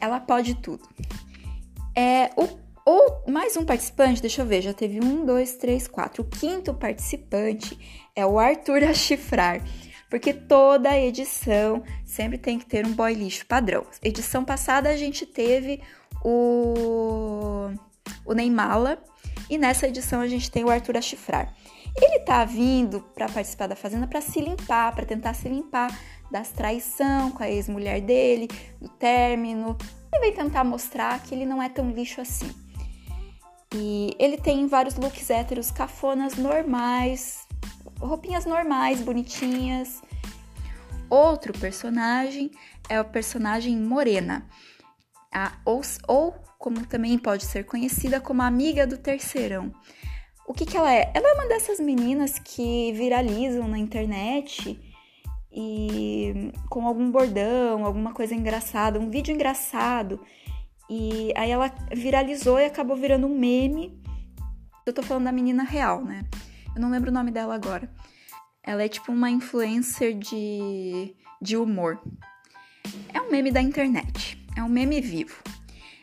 ela 0.00 0.20
pode 0.20 0.54
tudo. 0.56 0.88
É 1.94 2.30
o 2.36 2.66
ou 2.88 3.24
mais 3.26 3.56
um 3.56 3.64
participante, 3.64 4.20
deixa 4.20 4.42
eu 4.42 4.46
ver, 4.46 4.62
já 4.62 4.72
teve 4.72 5.04
um, 5.04 5.26
dois, 5.26 5.56
três, 5.56 5.88
quatro. 5.88 6.22
O 6.22 6.24
quinto 6.24 6.72
participante 6.72 7.76
é 8.14 8.24
o 8.24 8.38
Arthur 8.38 8.84
a 8.84 8.94
chifrar, 8.94 9.60
porque 10.08 10.32
toda 10.32 10.96
edição 10.96 11.82
sempre 12.04 12.38
tem 12.38 12.60
que 12.60 12.64
ter 12.64 12.86
um 12.86 12.92
boy 12.92 13.12
lixo 13.12 13.44
padrão. 13.44 13.84
Edição 14.00 14.44
passada 14.44 14.88
a 14.88 14.96
gente 14.96 15.26
teve 15.26 15.82
o, 16.24 17.70
o 18.24 18.32
Neymala. 18.32 19.02
E 19.48 19.56
nessa 19.58 19.86
edição 19.86 20.20
a 20.20 20.26
gente 20.26 20.50
tem 20.50 20.64
o 20.64 20.70
Arthur 20.70 20.96
Achifrar. 20.96 21.54
Ele 21.96 22.20
tá 22.20 22.44
vindo 22.44 23.00
para 23.14 23.28
participar 23.28 23.66
da 23.66 23.76
Fazenda 23.76 24.06
para 24.06 24.20
se 24.20 24.40
limpar, 24.40 24.94
para 24.94 25.06
tentar 25.06 25.34
se 25.34 25.48
limpar 25.48 25.96
das 26.30 26.50
traição 26.50 27.30
com 27.30 27.42
a 27.42 27.50
ex-mulher 27.50 28.00
dele, 28.00 28.48
do 28.80 28.88
término. 28.88 29.76
Ele 30.12 30.20
vem 30.20 30.32
tentar 30.34 30.64
mostrar 30.64 31.18
que 31.22 31.34
ele 31.34 31.46
não 31.46 31.62
é 31.62 31.68
tão 31.68 31.90
lixo 31.90 32.20
assim. 32.20 32.50
E 33.74 34.14
ele 34.18 34.36
tem 34.36 34.66
vários 34.66 34.96
looks 34.96 35.30
héteros 35.30 35.70
cafonas 35.70 36.36
normais, 36.36 37.46
roupinhas 37.98 38.44
normais, 38.44 39.00
bonitinhas. 39.00 40.02
Outro 41.08 41.52
personagem 41.52 42.50
é 42.88 43.00
o 43.00 43.04
personagem 43.04 43.76
Morena, 43.76 44.46
a, 45.32 45.52
ou, 45.64 45.80
ou 46.08 46.34
como 46.58 46.86
também 46.86 47.18
pode 47.18 47.44
ser 47.44 47.64
conhecida 47.64 48.20
como 48.20 48.42
amiga 48.42 48.86
do 48.86 48.98
terceirão. 48.98 49.72
O 50.46 50.54
que, 50.54 50.64
que 50.64 50.76
ela 50.76 50.92
é? 50.92 51.10
Ela 51.14 51.28
é 51.28 51.32
uma 51.34 51.48
dessas 51.48 51.80
meninas 51.80 52.38
que 52.38 52.92
viralizam 52.92 53.66
na 53.66 53.78
internet 53.78 54.78
e 55.52 56.52
com 56.68 56.86
algum 56.86 57.10
bordão, 57.10 57.84
alguma 57.84 58.12
coisa 58.12 58.34
engraçada, 58.34 59.00
um 59.00 59.10
vídeo 59.10 59.34
engraçado. 59.34 60.20
E 60.88 61.32
aí 61.36 61.50
ela 61.50 61.72
viralizou 61.92 62.60
e 62.60 62.64
acabou 62.64 62.96
virando 62.96 63.26
um 63.26 63.36
meme. 63.36 64.00
Eu 64.86 64.92
tô 64.92 65.02
falando 65.02 65.24
da 65.24 65.32
menina 65.32 65.64
real, 65.64 66.04
né? 66.04 66.24
Eu 66.74 66.80
não 66.80 66.90
lembro 66.90 67.10
o 67.10 67.14
nome 67.14 67.32
dela 67.32 67.54
agora. 67.54 67.90
Ela 68.62 68.84
é 68.84 68.88
tipo 68.88 69.10
uma 69.10 69.30
influencer 69.30 70.16
de, 70.16 71.16
de 71.42 71.56
humor. 71.56 72.00
É 73.12 73.20
um 73.20 73.30
meme 73.30 73.50
da 73.50 73.60
internet. 73.60 74.46
É 74.56 74.62
um 74.62 74.68
meme 74.68 75.00
vivo. 75.00 75.42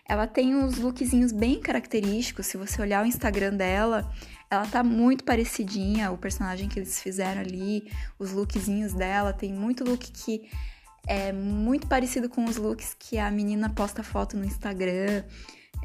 Ela 0.08 0.28
tem 0.28 0.56
uns 0.56 0.78
lookzinhos 0.78 1.32
bem 1.32 1.60
característicos. 1.60 2.46
Se 2.48 2.58
você 2.58 2.82
olhar 2.82 3.04
o 3.04 3.08
Instagram 3.08 3.56
dela, 3.56 4.12
ela 4.50 4.66
tá 4.68 4.84
muito 4.84 5.24
parecidinha, 5.24 6.12
o 6.12 6.18
personagem 6.18 6.68
que 6.68 6.80
eles 6.80 7.02
fizeram 7.02 7.42
ali, 7.42 7.90
os 8.20 8.32
lookzinhos 8.32 8.94
dela, 8.94 9.34
tem 9.34 9.54
muito 9.54 9.84
look 9.84 10.12
que 10.12 10.50
é 11.08 11.32
muito 11.32 11.88
parecido 11.88 12.30
com 12.30 12.46
os 12.46 12.58
looks 12.58 12.96
que 12.98 13.18
a 13.18 13.30
menina 13.30 13.70
posta 13.70 14.04
foto 14.04 14.38
no 14.38 14.46
Instagram. 14.46 15.24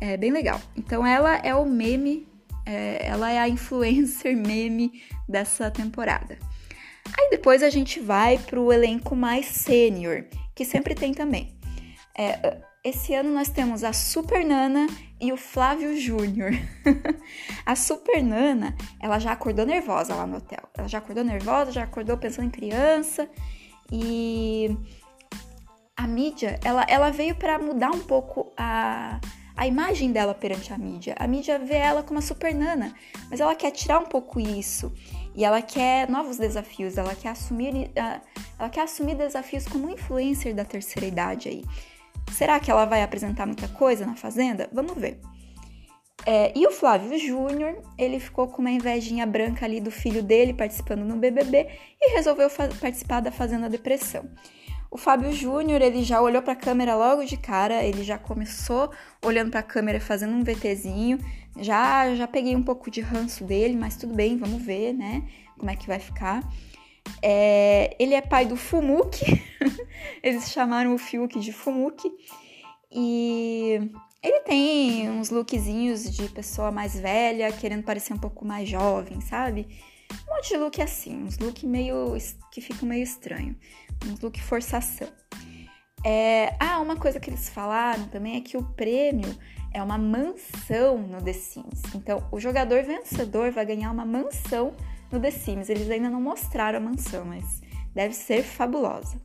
É 0.01 0.17
bem 0.17 0.31
legal. 0.31 0.61
Então 0.77 1.07
ela 1.07 1.37
é 1.39 1.55
o 1.55 1.65
meme, 1.65 2.27
é, 2.67 3.07
ela 3.07 3.31
é 3.31 3.39
a 3.39 3.49
influencer 3.49 4.35
meme 4.37 5.03
dessa 5.29 5.71
temporada. 5.71 6.39
Aí 7.17 7.31
depois 7.31 7.63
a 7.63 7.71
gente 7.71 8.01
vai 8.01 8.39
pro 8.39 8.73
elenco 8.73 9.17
mais 9.17 9.47
sênior, 9.47 10.25
que 10.55 10.65
sempre 10.65 10.95
tem 10.95 11.15
também. 11.15 11.58
É, 12.19 12.59
esse 12.83 13.15
ano 13.15 13.33
nós 13.33 13.49
temos 13.49 13.85
a 13.85 13.93
Super 13.93 14.45
Nana 14.45 14.89
e 15.21 15.33
o 15.33 15.37
Flávio 15.37 15.97
Júnior. 15.97 16.51
a 17.65 17.77
Super 17.77 18.23
Nana, 18.23 18.75
ela 19.01 19.21
já 19.21 19.31
acordou 19.31 19.65
nervosa 19.65 20.15
lá 20.17 20.27
no 20.27 20.39
hotel. 20.39 20.69
Ela 20.77 20.89
já 20.89 20.99
acordou 20.99 21.23
nervosa, 21.23 21.71
já 21.71 21.85
acordou 21.85 22.17
pensando 22.17 22.47
em 22.47 22.51
criança. 22.51 23.29
E 23.93 24.77
a 25.97 26.09
mídia, 26.09 26.59
ela, 26.65 26.85
ela 26.89 27.11
veio 27.11 27.37
para 27.37 27.59
mudar 27.59 27.91
um 27.91 28.01
pouco 28.01 28.53
a, 28.57 29.21
a 29.57 29.67
imagem 29.67 30.11
dela 30.11 30.35
perante 30.35 30.73
a 30.73 30.79
mídia. 30.79 31.15
A 31.21 31.27
mídia 31.29 31.59
vê 31.59 31.77
ela 31.77 32.03
como 32.03 32.19
a 32.19 32.23
Super 32.23 32.53
Nana, 32.53 32.95
mas 33.31 33.39
ela 33.39 33.55
quer 33.55 33.71
tirar 33.71 34.01
um 34.01 34.07
pouco 34.07 34.41
isso. 34.41 34.93
E 35.37 35.45
ela 35.45 35.63
quer 35.63 36.09
novos 36.09 36.37
desafios, 36.37 36.99
ela 36.99 37.15
quer 37.15 37.29
assumir, 37.29 37.93
ela 38.59 38.69
quer 38.71 38.83
assumir 38.83 39.15
desafios 39.15 39.69
como 39.69 39.89
influencer 39.89 40.53
da 40.53 40.65
terceira 40.65 41.07
idade 41.07 41.49
aí. 41.49 41.65
Será 42.33 42.61
que 42.61 42.71
ela 42.71 42.85
vai 42.85 43.03
apresentar 43.03 43.47
muita 43.47 43.69
coisa 43.69 44.07
na 44.07 44.15
Fazenda? 44.15 44.69
Vamos 44.73 44.97
ver. 44.97 45.21
É, 46.27 46.53
e 46.55 46.67
o 46.67 46.71
Flávio 46.71 47.19
Júnior, 47.19 47.83
ele 47.97 48.21
ficou 48.21 48.49
com 48.49 48.61
uma 48.61 48.71
invejinha 48.71 49.25
branca 49.25 49.65
ali 49.65 49.81
do 49.81 49.91
filho 49.91 50.23
dele 50.23 50.53
participando 50.53 51.05
no 51.05 51.17
BBB 51.17 51.69
e 52.01 52.15
resolveu 52.15 52.51
participar 52.81 53.21
da 53.21 53.33
Fazenda 53.33 53.69
Depressão. 53.69 54.29
O 54.91 54.97
Fábio 54.97 55.33
Júnior, 55.33 55.83
ele 55.83 56.03
já 56.03 56.21
olhou 56.21 56.41
para 56.41 56.55
a 56.55 56.57
câmera 56.57 56.97
logo 56.97 57.25
de 57.25 57.37
cara, 57.37 57.85
ele 57.85 58.03
já 58.03 58.19
começou 58.19 58.91
olhando 59.23 59.51
para 59.51 59.61
a 59.61 59.63
câmera 59.63 60.01
fazendo 60.01 60.33
um 60.33 60.43
VTzinho. 60.43 61.19
Já 61.59 62.15
já 62.15 62.27
peguei 62.27 62.57
um 62.57 62.63
pouco 62.63 62.91
de 62.91 63.01
ranço 63.01 63.45
dele, 63.45 63.77
mas 63.77 63.97
tudo 63.97 64.15
bem, 64.15 64.39
vamos 64.39 64.63
ver, 64.63 64.95
né? 64.95 65.25
Como 65.59 65.71
é 65.71 65.77
que 65.77 65.87
vai 65.87 65.99
ficar. 65.99 66.43
É, 67.23 67.97
ele 67.99 68.15
é 68.15 68.21
pai 68.21 68.47
do 68.47 68.57
Fumuki, 68.57 69.25
eles 70.23 70.51
chamaram 70.51 70.95
o 70.95 70.99
Fiuk 70.99 71.39
de 71.41 71.53
Fumuki, 71.53 72.11
e 72.91 73.81
ele 74.23 74.41
tem 74.41 75.11
uns 75.11 75.31
lookzinhos 75.31 76.11
de 76.15 76.29
pessoa 76.29 76.71
mais 76.71 76.99
velha, 76.99 77.53
querendo 77.53 77.83
parecer 77.83 78.13
um 78.13 78.19
pouco 78.19 78.45
mais 78.45 78.69
jovem, 78.69 79.21
sabe? 79.21 79.67
Um 80.27 80.35
monte 80.35 80.49
de 80.49 80.57
look 80.57 80.81
assim, 80.81 81.23
uns 81.23 81.39
look 81.39 81.67
meio 81.67 82.17
que 82.51 82.61
ficam 82.61 82.89
meio 82.89 83.03
estranho, 83.03 83.57
uns 84.07 84.21
look 84.21 84.41
forçação. 84.43 85.09
É, 86.05 86.55
ah, 86.61 86.81
uma 86.81 86.97
coisa 86.97 87.19
que 87.19 87.29
eles 87.29 87.49
falaram 87.49 88.07
também 88.09 88.37
é 88.37 88.41
que 88.41 88.57
o 88.57 88.63
prêmio 88.63 89.37
é 89.73 89.83
uma 89.83 89.99
mansão 89.99 90.99
no 90.99 91.23
The 91.23 91.33
Sims. 91.33 91.83
Então, 91.95 92.27
o 92.31 92.41
jogador 92.41 92.83
vencedor 92.83 93.51
vai 93.51 93.67
ganhar 93.67 93.91
uma 93.91 94.05
mansão 94.05 94.75
no 95.11 95.21
The 95.21 95.31
Sims. 95.31 95.69
Eles 95.69 95.91
ainda 95.91 96.11
não 96.11 96.21
mostraram 96.21 96.79
a 96.79 96.81
mansão, 96.81 97.25
mas 97.25 97.61
deve 97.95 98.15
ser 98.15 98.43
fabulosa. 98.43 99.21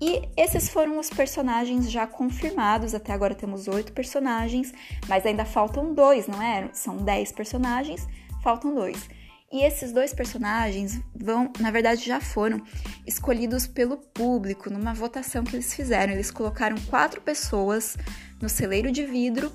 E 0.00 0.28
esses 0.36 0.68
foram 0.68 0.98
os 0.98 1.08
personagens 1.10 1.90
já 1.90 2.06
confirmados. 2.06 2.94
Até 2.94 3.12
agora 3.12 3.34
temos 3.34 3.68
oito 3.68 3.92
personagens, 3.92 4.72
mas 5.08 5.24
ainda 5.24 5.44
faltam 5.44 5.94
dois, 5.94 6.26
não 6.26 6.42
é? 6.42 6.68
São 6.72 6.96
dez 6.96 7.30
personagens, 7.30 8.06
faltam 8.42 8.74
dois. 8.74 9.08
E 9.52 9.62
esses 9.62 9.92
dois 9.92 10.14
personagens 10.14 10.98
vão, 11.14 11.52
na 11.60 11.70
verdade, 11.70 12.06
já 12.06 12.20
foram 12.20 12.62
escolhidos 13.06 13.66
pelo 13.66 13.98
público 13.98 14.70
numa 14.70 14.94
votação 14.94 15.44
que 15.44 15.54
eles 15.54 15.74
fizeram. 15.74 16.14
Eles 16.14 16.30
colocaram 16.30 16.76
quatro 16.88 17.20
pessoas 17.20 17.96
no 18.40 18.48
celeiro 18.48 18.90
de 18.90 19.04
vidro 19.04 19.52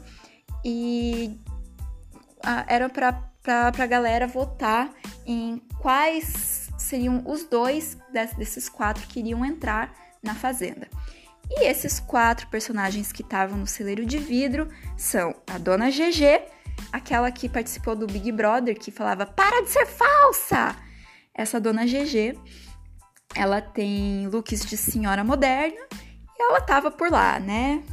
e 0.64 1.36
ah, 2.44 2.64
era 2.70 2.88
para 2.88 3.12
a 3.52 3.86
galera 3.86 4.28
votar 4.28 4.94
em 5.26 5.62
quais 5.80 6.70
seriam 6.78 7.24
os 7.26 7.44
dois 7.44 7.98
desses 8.38 8.70
quatro 8.70 9.06
que 9.08 9.20
iriam 9.20 9.46
entrar 9.46 9.94
na 10.22 10.36
fazenda. 10.36 10.88
E 11.50 11.66
esses 11.66 12.00
quatro 12.00 12.48
personagens 12.48 13.12
que 13.12 13.22
estavam 13.22 13.58
no 13.58 13.68
celeiro 13.68 14.06
de 14.06 14.18
vidro 14.18 14.68
são 14.98 15.36
a 15.48 15.58
Dona 15.58 15.90
GG, 15.90 16.42
aquela 16.92 17.32
que 17.32 17.48
participou 17.48 17.96
do 17.96 18.06
Big 18.06 18.32
Brother, 18.32 18.78
que 18.78 18.92
falava 18.92 19.26
para 19.26 19.62
de 19.64 19.70
ser 19.70 19.86
falsa! 19.86 20.76
Essa 21.34 21.60
Dona 21.60 21.86
GG, 21.86 22.38
ela 23.36 23.62
tem 23.62 24.28
looks 24.28 24.66
de 24.66 24.76
senhora 24.76 25.24
moderna 25.24 25.80
e 26.38 26.42
ela 26.42 26.60
tava 26.62 26.90
por 26.92 27.10
lá, 27.12 27.40
né? 27.40 27.84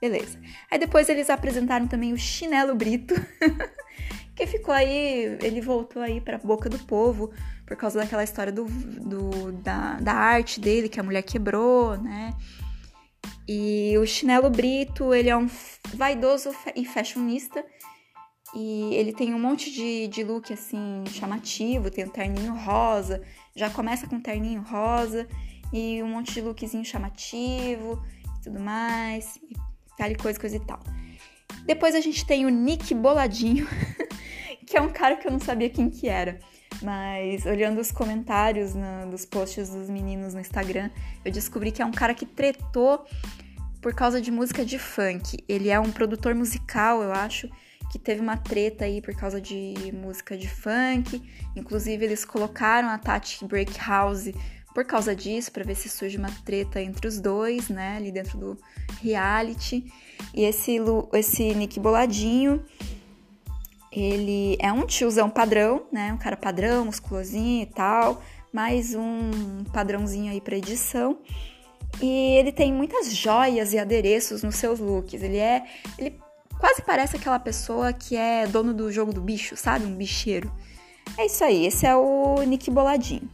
Beleza. 0.00 0.40
Aí 0.70 0.78
depois 0.78 1.08
eles 1.08 1.30
apresentaram 1.30 1.86
também 1.86 2.12
o 2.12 2.18
Chinelo 2.18 2.74
Brito, 2.74 3.14
que 4.34 4.46
ficou 4.46 4.74
aí, 4.74 5.38
ele 5.42 5.60
voltou 5.60 6.02
aí 6.02 6.20
pra 6.20 6.38
boca 6.38 6.68
do 6.68 6.78
povo 6.78 7.30
por 7.66 7.76
causa 7.76 8.00
daquela 8.00 8.24
história 8.24 8.52
do, 8.52 8.64
do 8.64 9.52
da, 9.52 9.94
da 10.00 10.12
arte 10.12 10.60
dele 10.60 10.88
que 10.88 11.00
a 11.00 11.02
mulher 11.02 11.22
quebrou, 11.22 11.96
né? 11.96 12.34
E 13.46 13.96
o 13.98 14.06
Chinelo 14.06 14.50
Brito, 14.50 15.14
ele 15.14 15.28
é 15.28 15.36
um 15.36 15.48
vaidoso 15.94 16.50
e 16.74 16.84
fashionista. 16.84 17.64
E 18.54 18.94
ele 18.94 19.12
tem 19.12 19.34
um 19.34 19.38
monte 19.38 19.70
de, 19.70 20.06
de 20.08 20.22
look 20.22 20.52
assim 20.52 21.02
chamativo, 21.08 21.90
tem 21.90 22.04
um 22.04 22.08
terninho 22.08 22.54
rosa, 22.54 23.20
já 23.54 23.68
começa 23.68 24.06
com 24.06 24.16
um 24.16 24.20
terninho 24.20 24.62
rosa 24.62 25.26
e 25.72 26.00
um 26.02 26.08
monte 26.08 26.34
de 26.34 26.40
lookzinho 26.40 26.84
chamativo 26.84 28.00
e 28.38 28.42
tudo 28.44 28.60
mais, 28.60 29.36
e 29.36 29.56
tal 29.98 30.08
e 30.08 30.14
coisa, 30.14 30.38
coisa 30.38 30.56
e 30.56 30.60
tal. 30.60 30.78
Depois 31.66 31.96
a 31.96 32.00
gente 32.00 32.24
tem 32.24 32.46
o 32.46 32.48
Nick 32.48 32.94
Boladinho, 32.94 33.66
que 34.66 34.76
é 34.76 34.80
um 34.80 34.90
cara 34.90 35.16
que 35.16 35.26
eu 35.26 35.32
não 35.32 35.40
sabia 35.40 35.68
quem 35.70 35.90
que 35.90 36.08
era. 36.08 36.38
Mas 36.82 37.46
olhando 37.46 37.80
os 37.80 37.92
comentários 37.92 38.74
na, 38.74 39.04
dos 39.04 39.24
posts 39.24 39.70
dos 39.70 39.88
meninos 39.88 40.34
no 40.34 40.40
Instagram, 40.40 40.90
eu 41.24 41.30
descobri 41.30 41.70
que 41.70 41.82
é 41.82 41.86
um 41.86 41.92
cara 41.92 42.14
que 42.14 42.26
tretou 42.26 43.04
por 43.80 43.94
causa 43.94 44.20
de 44.20 44.30
música 44.30 44.64
de 44.64 44.78
funk. 44.78 45.38
Ele 45.48 45.68
é 45.68 45.78
um 45.78 45.92
produtor 45.92 46.34
musical, 46.34 47.02
eu 47.02 47.12
acho, 47.12 47.48
que 47.90 47.98
teve 47.98 48.20
uma 48.20 48.36
treta 48.36 48.86
aí 48.86 49.00
por 49.00 49.14
causa 49.14 49.40
de 49.40 49.74
música 49.92 50.36
de 50.36 50.48
funk. 50.48 51.22
Inclusive, 51.54 52.04
eles 52.04 52.24
colocaram 52.24 52.88
a 52.88 52.98
Tati 52.98 53.44
Break 53.44 53.78
House 53.78 54.32
por 54.74 54.84
causa 54.84 55.14
disso, 55.14 55.52
para 55.52 55.62
ver 55.62 55.76
se 55.76 55.88
surge 55.88 56.18
uma 56.18 56.30
treta 56.44 56.82
entre 56.82 57.06
os 57.06 57.20
dois, 57.20 57.68
né, 57.68 57.96
ali 57.96 58.10
dentro 58.10 58.36
do 58.36 58.58
reality. 59.00 59.84
E 60.34 60.42
esse, 60.42 60.78
esse 61.12 61.54
Nick 61.54 61.78
Boladinho, 61.78 62.64
ele 63.94 64.56
é 64.58 64.72
um 64.72 64.86
tiozão 64.86 65.30
padrão, 65.30 65.86
né? 65.92 66.12
Um 66.12 66.18
cara 66.18 66.36
padrão, 66.36 66.86
musculosinho 66.86 67.62
e 67.62 67.66
tal, 67.66 68.22
mais 68.52 68.94
um 68.94 69.64
padrãozinho 69.72 70.32
aí 70.32 70.40
para 70.40 70.56
edição. 70.56 71.18
E 72.02 72.36
ele 72.36 72.50
tem 72.50 72.72
muitas 72.72 73.14
joias 73.14 73.72
e 73.72 73.78
adereços 73.78 74.42
nos 74.42 74.56
seus 74.56 74.80
looks. 74.80 75.22
Ele 75.22 75.38
é, 75.38 75.64
ele 75.96 76.18
quase 76.58 76.82
parece 76.82 77.16
aquela 77.16 77.38
pessoa 77.38 77.92
que 77.92 78.16
é 78.16 78.46
dono 78.46 78.74
do 78.74 78.90
jogo 78.90 79.12
do 79.12 79.20
bicho, 79.20 79.56
sabe? 79.56 79.84
Um 79.84 79.94
bicheiro. 79.94 80.52
É 81.16 81.26
isso 81.26 81.44
aí, 81.44 81.66
esse 81.66 81.86
é 81.86 81.94
o 81.94 82.42
Nick 82.42 82.70
Boladinho. 82.70 83.30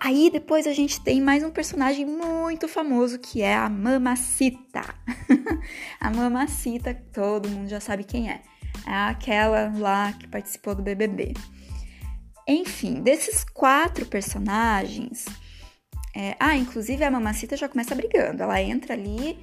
Aí 0.00 0.30
depois 0.30 0.66
a 0.66 0.72
gente 0.72 1.00
tem 1.00 1.20
mais 1.20 1.42
um 1.42 1.50
personagem 1.50 2.06
muito 2.06 2.68
famoso 2.68 3.18
que 3.18 3.42
é 3.42 3.56
a 3.56 3.68
Mamacita. 3.68 4.82
a 5.98 6.10
Mamacita, 6.10 6.94
todo 7.12 7.48
mundo 7.48 7.68
já 7.68 7.80
sabe 7.80 8.04
quem 8.04 8.30
é. 8.30 8.42
É 8.88 9.10
aquela 9.10 9.72
lá 9.76 10.12
que 10.12 10.26
participou 10.26 10.74
do 10.74 10.82
BBB. 10.82 11.34
Enfim, 12.46 13.02
desses 13.02 13.44
quatro 13.44 14.06
personagens. 14.06 15.26
É... 16.16 16.34
Ah, 16.40 16.56
inclusive 16.56 17.04
a 17.04 17.10
Mamacita 17.10 17.56
já 17.56 17.68
começa 17.68 17.94
brigando. 17.94 18.42
Ela 18.42 18.62
entra 18.62 18.94
ali, 18.94 19.38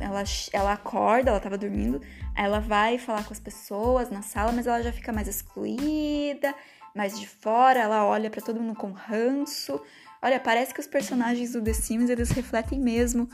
ela, 0.00 0.24
ela 0.52 0.72
acorda, 0.72 1.30
ela 1.30 1.40
tava 1.40 1.58
dormindo, 1.58 2.00
ela 2.34 2.58
vai 2.58 2.96
falar 2.96 3.24
com 3.24 3.32
as 3.32 3.40
pessoas 3.40 4.08
na 4.08 4.22
sala, 4.22 4.52
mas 4.52 4.66
ela 4.66 4.82
já 4.82 4.92
fica 4.92 5.12
mais 5.12 5.28
excluída 5.28 6.54
mais 6.96 7.20
de 7.20 7.28
fora, 7.28 7.80
ela 7.80 8.06
olha 8.06 8.30
para 8.30 8.40
todo 8.40 8.58
mundo 8.58 8.74
com 8.74 8.90
ranço. 8.90 9.78
Olha, 10.22 10.40
parece 10.40 10.72
que 10.72 10.80
os 10.80 10.86
personagens 10.86 11.52
do 11.52 11.62
The 11.62 11.74
Sims 11.74 12.08
eles 12.08 12.30
refletem 12.30 12.80
mesmo 12.80 13.28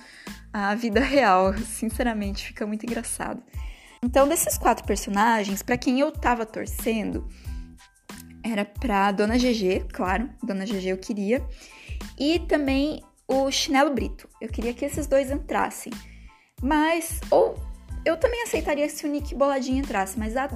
a 0.53 0.75
vida 0.75 0.99
real. 1.01 1.57
Sinceramente, 1.65 2.49
fica 2.49 2.67
muito 2.67 2.85
engraçado. 2.85 3.41
Então, 4.05 4.29
desses 4.29 4.59
quatro 4.59 4.85
personagens, 4.85 5.63
para 5.63 5.79
quem 5.79 6.01
eu 6.01 6.11
tava 6.11 6.45
torcendo, 6.45 7.29
era 8.45 8.65
pra 8.65 9.13
Dona 9.13 9.39
GG, 9.39 9.87
claro, 9.93 10.29
Dona 10.43 10.65
GG 10.65 10.89
eu 10.89 10.99
queria, 10.99 11.47
e 12.19 12.41
também 12.41 13.01
o 13.29 13.51
Chinelo 13.51 13.95
Brito. 13.95 14.29
Eu 14.41 14.49
queria 14.49 14.75
que 14.75 14.85
esses 14.85 15.07
dois 15.07 15.31
entrassem. 15.31 15.93
Mas, 16.61 17.21
ou 17.31 17.55
eu 18.05 18.17
também 18.17 18.43
aceitaria 18.43 18.89
se 18.89 19.07
o 19.07 19.09
Nick 19.09 19.35
Boladinho 19.35 19.79
entrasse, 19.79 20.19
mas 20.19 20.37
a, 20.37 20.47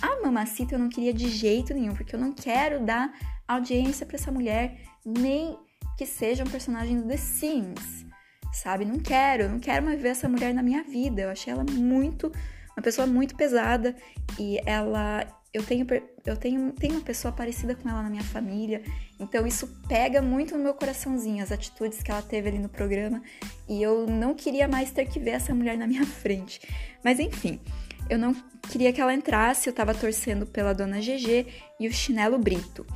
a 0.00 0.20
Mamacita 0.20 0.74
eu 0.74 0.78
não 0.78 0.88
queria 0.88 1.14
de 1.14 1.28
jeito 1.28 1.72
nenhum, 1.72 1.94
porque 1.94 2.16
eu 2.16 2.20
não 2.20 2.32
quero 2.32 2.84
dar 2.84 3.12
audiência 3.46 4.04
para 4.04 4.16
essa 4.16 4.32
mulher, 4.32 4.80
nem 5.04 5.56
que 5.96 6.04
seja 6.04 6.42
um 6.42 6.50
personagem 6.50 7.00
do 7.00 7.06
The 7.06 7.16
Sims, 7.16 8.04
sabe? 8.52 8.84
Não 8.84 8.98
quero, 8.98 9.48
não 9.48 9.60
quero 9.60 9.84
mais 9.84 10.00
ver 10.02 10.08
essa 10.08 10.28
mulher 10.28 10.52
na 10.52 10.62
minha 10.62 10.82
vida. 10.82 11.22
Eu 11.22 11.30
achei 11.30 11.52
ela 11.52 11.64
muito, 11.64 12.32
uma 12.76 12.82
pessoa 12.82 13.06
muito 13.06 13.34
pesada 13.34 13.94
e 14.38 14.58
ela 14.66 15.26
eu 15.52 15.62
tenho, 15.62 15.86
eu 16.24 16.36
tenho, 16.36 16.72
tenho 16.72 16.94
uma 16.94 17.02
pessoa 17.02 17.30
parecida 17.30 17.74
com 17.74 17.86
ela 17.88 18.02
na 18.02 18.08
minha 18.08 18.22
família, 18.22 18.82
então 19.20 19.46
isso 19.46 19.66
pega 19.86 20.22
muito 20.22 20.56
no 20.56 20.64
meu 20.64 20.72
coraçãozinho, 20.72 21.42
as 21.42 21.52
atitudes 21.52 22.02
que 22.02 22.10
ela 22.10 22.22
teve 22.22 22.48
ali 22.48 22.58
no 22.58 22.70
programa, 22.70 23.22
e 23.68 23.82
eu 23.82 24.06
não 24.06 24.34
queria 24.34 24.66
mais 24.66 24.90
ter 24.90 25.06
que 25.06 25.20
ver 25.20 25.32
essa 25.32 25.54
mulher 25.54 25.76
na 25.76 25.86
minha 25.86 26.06
frente. 26.08 26.60
Mas 27.04 27.20
enfim, 27.20 27.60
eu 28.08 28.18
não 28.18 28.34
queria 28.70 28.92
que 28.94 29.00
ela 29.00 29.12
entrasse, 29.12 29.68
eu 29.68 29.74
tava 29.74 29.94
torcendo 29.94 30.46
pela 30.46 30.72
dona 30.72 31.00
GG 31.00 31.46
e 31.78 31.86
o 31.86 31.92
Chinelo 31.92 32.38
Brito. 32.38 32.86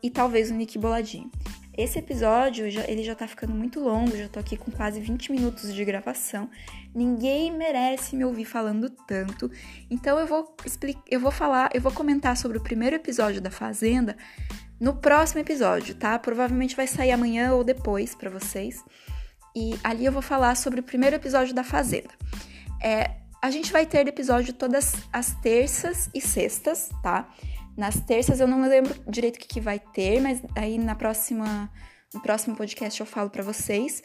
E 0.00 0.10
talvez 0.10 0.50
o 0.50 0.54
Nick 0.54 0.78
Boladinho. 0.78 1.30
Esse 1.76 1.98
episódio, 1.98 2.66
ele 2.66 3.02
já 3.02 3.14
tá 3.14 3.26
ficando 3.26 3.54
muito 3.54 3.80
longo, 3.80 4.14
já 4.14 4.28
tô 4.28 4.38
aqui 4.38 4.58
com 4.58 4.70
quase 4.70 5.00
20 5.00 5.32
minutos 5.32 5.72
de 5.72 5.84
gravação. 5.84 6.50
Ninguém 6.94 7.50
merece 7.50 8.14
me 8.14 8.24
ouvir 8.26 8.44
falando 8.44 8.90
tanto. 8.90 9.50
Então 9.90 10.18
eu 10.18 10.26
vou 10.26 10.54
explicar, 10.66 11.02
eu 11.10 11.18
vou 11.18 11.30
falar, 11.30 11.70
eu 11.72 11.80
vou 11.80 11.90
comentar 11.90 12.36
sobre 12.36 12.58
o 12.58 12.60
primeiro 12.60 12.96
episódio 12.96 13.40
da 13.40 13.50
Fazenda 13.50 14.18
no 14.78 14.96
próximo 14.96 15.40
episódio, 15.40 15.94
tá? 15.94 16.18
Provavelmente 16.18 16.76
vai 16.76 16.86
sair 16.86 17.10
amanhã 17.10 17.52
ou 17.52 17.64
depois 17.64 18.14
para 18.14 18.28
vocês. 18.28 18.84
E 19.56 19.74
ali 19.82 20.04
eu 20.04 20.12
vou 20.12 20.22
falar 20.22 20.54
sobre 20.56 20.80
o 20.80 20.82
primeiro 20.82 21.16
episódio 21.16 21.54
da 21.54 21.64
Fazenda. 21.64 22.10
É, 22.82 23.12
a 23.40 23.50
gente 23.50 23.72
vai 23.72 23.86
ter 23.86 24.06
episódio 24.06 24.52
todas 24.52 24.94
as 25.10 25.34
terças 25.36 26.10
e 26.14 26.20
sextas, 26.20 26.90
tá? 27.02 27.28
Nas 27.76 28.00
terças 28.00 28.40
eu 28.40 28.46
não 28.46 28.62
lembro 28.68 28.94
direito 29.08 29.36
o 29.36 29.38
que, 29.38 29.48
que 29.48 29.60
vai 29.60 29.78
ter, 29.78 30.20
mas 30.20 30.42
aí 30.56 30.78
na 30.78 30.94
próxima, 30.94 31.70
no 32.12 32.20
próximo 32.20 32.56
podcast 32.56 33.00
eu 33.00 33.06
falo 33.06 33.30
para 33.30 33.42
vocês. 33.42 34.02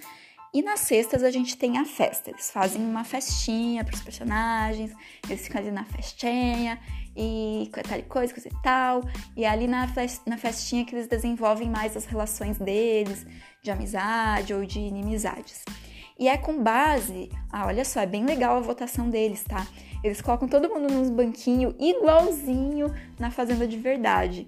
E 0.54 0.62
nas 0.62 0.80
sextas 0.80 1.24
a 1.24 1.30
gente 1.30 1.58
tem 1.58 1.78
a 1.78 1.86
festa. 1.86 2.32
Eles 2.32 2.50
fazem 2.50 2.82
uma 2.82 3.04
festinha 3.04 3.84
para 3.84 3.94
os 3.94 4.02
personagens, 4.02 4.92
eles 5.30 5.44
ficam 5.44 5.62
ali 5.62 5.72
na 5.72 5.84
festinha 5.84 6.80
e 7.16 7.70
tal 7.72 8.02
coisa, 8.04 8.34
coisa 8.34 8.48
e 8.48 8.62
tal. 8.64 9.02
E 9.36 9.44
é 9.44 9.50
ali 9.50 9.68
na, 9.68 9.88
na 10.26 10.38
festinha 10.38 10.86
que 10.86 10.96
eles 10.96 11.08
desenvolvem 11.08 11.70
mais 11.70 11.98
as 11.98 12.06
relações 12.06 12.58
deles, 12.58 13.26
de 13.62 13.70
amizade 13.70 14.54
ou 14.54 14.66
de 14.66 14.80
inimizades. 14.80 15.64
E 16.20 16.28
é 16.28 16.38
com 16.38 16.64
base, 16.64 17.30
ah, 17.52 17.68
olha 17.68 17.86
só, 17.86 18.00
é 18.00 18.08
bem 18.08 18.26
legal 18.26 18.58
a 18.58 18.60
votação 18.60 19.10
deles, 19.10 19.44
tá? 19.44 19.68
Eles 20.04 20.22
colocam 20.22 20.48
todo 20.48 20.70
mundo 20.70 20.94
nos 20.94 21.10
banquinhos 21.10 21.74
igualzinho 21.80 22.94
na 23.20 23.32
Fazenda 23.32 23.68
de 23.68 23.78
Verdade. 23.78 24.48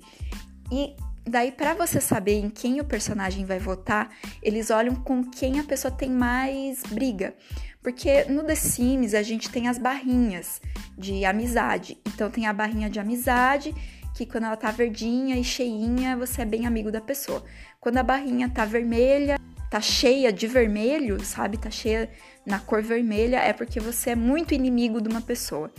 E 0.71 0.95
daí, 1.25 1.51
para 1.51 1.73
você 1.73 1.99
saber 1.99 2.39
em 2.39 2.49
quem 2.49 2.79
o 2.79 2.85
personagem 2.85 3.45
vai 3.45 3.59
votar, 3.59 4.09
eles 4.41 4.69
olham 4.69 4.95
com 4.95 5.23
quem 5.23 5.59
a 5.59 5.63
pessoa 5.63 5.91
tem 5.91 6.09
mais 6.09 6.83
briga. 6.83 7.33
Porque 7.81 8.25
no 8.25 8.43
The 8.43 8.55
Sims 8.55 9.13
a 9.13 9.23
gente 9.23 9.49
tem 9.49 9.67
as 9.67 9.77
barrinhas 9.77 10.61
de 10.97 11.23
amizade. 11.23 11.97
Então 12.07 12.29
tem 12.29 12.45
a 12.45 12.53
barrinha 12.53 12.89
de 12.89 12.99
amizade, 12.99 13.73
que 14.13 14.25
quando 14.25 14.45
ela 14.45 14.57
tá 14.57 14.69
verdinha 14.69 15.37
e 15.37 15.43
cheinha, 15.43 16.17
você 16.17 16.41
é 16.41 16.45
bem 16.45 16.67
amigo 16.67 16.91
da 16.91 16.99
pessoa. 16.99 17.43
Quando 17.79 17.97
a 17.97 18.03
barrinha 18.03 18.49
tá 18.49 18.65
vermelha, 18.65 19.39
tá 19.69 19.79
cheia 19.79 20.33
de 20.33 20.45
vermelho, 20.45 21.23
sabe? 21.23 21.57
Tá 21.57 21.69
cheia 21.69 22.09
na 22.49 22.59
cor 22.59 22.81
vermelha, 22.81 23.37
é 23.37 23.53
porque 23.53 23.79
você 23.79 24.11
é 24.11 24.15
muito 24.15 24.53
inimigo 24.53 24.99
de 25.01 25.07
uma 25.07 25.21
pessoa. 25.21 25.71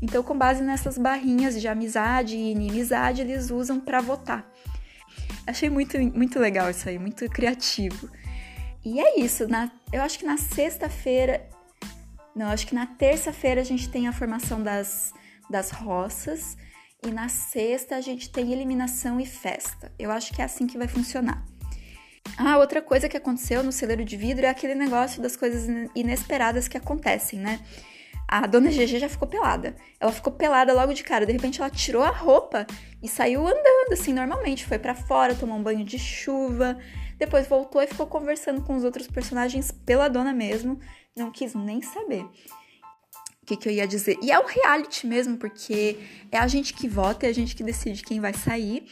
Então, 0.00 0.22
com 0.22 0.36
base 0.36 0.62
nessas 0.62 0.98
barrinhas 0.98 1.60
de 1.60 1.68
amizade 1.68 2.36
e 2.36 2.50
inimizade, 2.50 3.20
eles 3.20 3.50
usam 3.50 3.78
para 3.78 4.00
votar. 4.00 4.50
Achei 5.46 5.70
muito, 5.70 5.98
muito 5.98 6.38
legal 6.38 6.68
isso 6.70 6.88
aí, 6.88 6.98
muito 6.98 7.28
criativo. 7.30 8.10
E 8.84 9.00
é 9.00 9.20
isso, 9.20 9.48
na, 9.48 9.70
eu 9.92 10.02
acho 10.02 10.18
que 10.18 10.24
na 10.24 10.36
sexta-feira, 10.36 11.48
não, 12.34 12.46
acho 12.46 12.66
que 12.66 12.74
na 12.74 12.86
terça-feira 12.86 13.60
a 13.60 13.64
gente 13.64 13.88
tem 13.88 14.06
a 14.06 14.12
formação 14.12 14.62
das, 14.62 15.12
das 15.50 15.70
roças 15.70 16.56
e 17.04 17.10
na 17.10 17.28
sexta 17.28 17.96
a 17.96 18.00
gente 18.00 18.30
tem 18.30 18.52
eliminação 18.52 19.20
e 19.20 19.26
festa. 19.26 19.92
Eu 19.98 20.10
acho 20.10 20.32
que 20.32 20.40
é 20.40 20.44
assim 20.44 20.66
que 20.66 20.78
vai 20.78 20.88
funcionar. 20.88 21.44
Ah, 22.38 22.58
outra 22.58 22.82
coisa 22.82 23.08
que 23.08 23.16
aconteceu 23.16 23.62
no 23.62 23.72
celeiro 23.72 24.04
de 24.04 24.16
vidro 24.16 24.44
é 24.44 24.48
aquele 24.48 24.74
negócio 24.74 25.22
das 25.22 25.36
coisas 25.36 25.66
inesperadas 25.94 26.68
que 26.68 26.76
acontecem, 26.76 27.38
né? 27.38 27.60
A 28.28 28.46
dona 28.46 28.70
GG 28.70 28.98
já 28.98 29.08
ficou 29.08 29.28
pelada. 29.28 29.76
Ela 30.00 30.12
ficou 30.12 30.32
pelada 30.32 30.72
logo 30.72 30.92
de 30.92 31.04
cara. 31.04 31.24
De 31.24 31.32
repente 31.32 31.60
ela 31.60 31.70
tirou 31.70 32.02
a 32.02 32.10
roupa 32.10 32.66
e 33.02 33.08
saiu 33.08 33.46
andando 33.46 33.92
assim 33.92 34.12
normalmente. 34.12 34.66
Foi 34.66 34.78
para 34.78 34.94
fora, 34.94 35.34
tomou 35.34 35.56
um 35.56 35.62
banho 35.62 35.84
de 35.84 35.98
chuva. 35.98 36.76
Depois 37.18 37.46
voltou 37.46 37.80
e 37.80 37.86
ficou 37.86 38.06
conversando 38.06 38.62
com 38.62 38.74
os 38.76 38.84
outros 38.84 39.06
personagens 39.06 39.70
pela 39.70 40.08
dona 40.08 40.32
mesmo. 40.32 40.78
Não 41.16 41.30
quis 41.30 41.54
nem 41.54 41.80
saber. 41.80 42.22
O 43.42 43.46
que, 43.46 43.56
que 43.56 43.68
eu 43.68 43.72
ia 43.72 43.86
dizer? 43.86 44.18
E 44.20 44.32
é 44.32 44.38
um 44.38 44.44
reality 44.44 45.06
mesmo, 45.06 45.36
porque 45.36 45.96
é 46.32 46.38
a 46.38 46.48
gente 46.48 46.74
que 46.74 46.88
vota, 46.88 47.26
é 47.26 47.28
a 47.28 47.32
gente 47.32 47.54
que 47.54 47.62
decide 47.62 48.02
quem 48.02 48.20
vai 48.20 48.34
sair. 48.34 48.84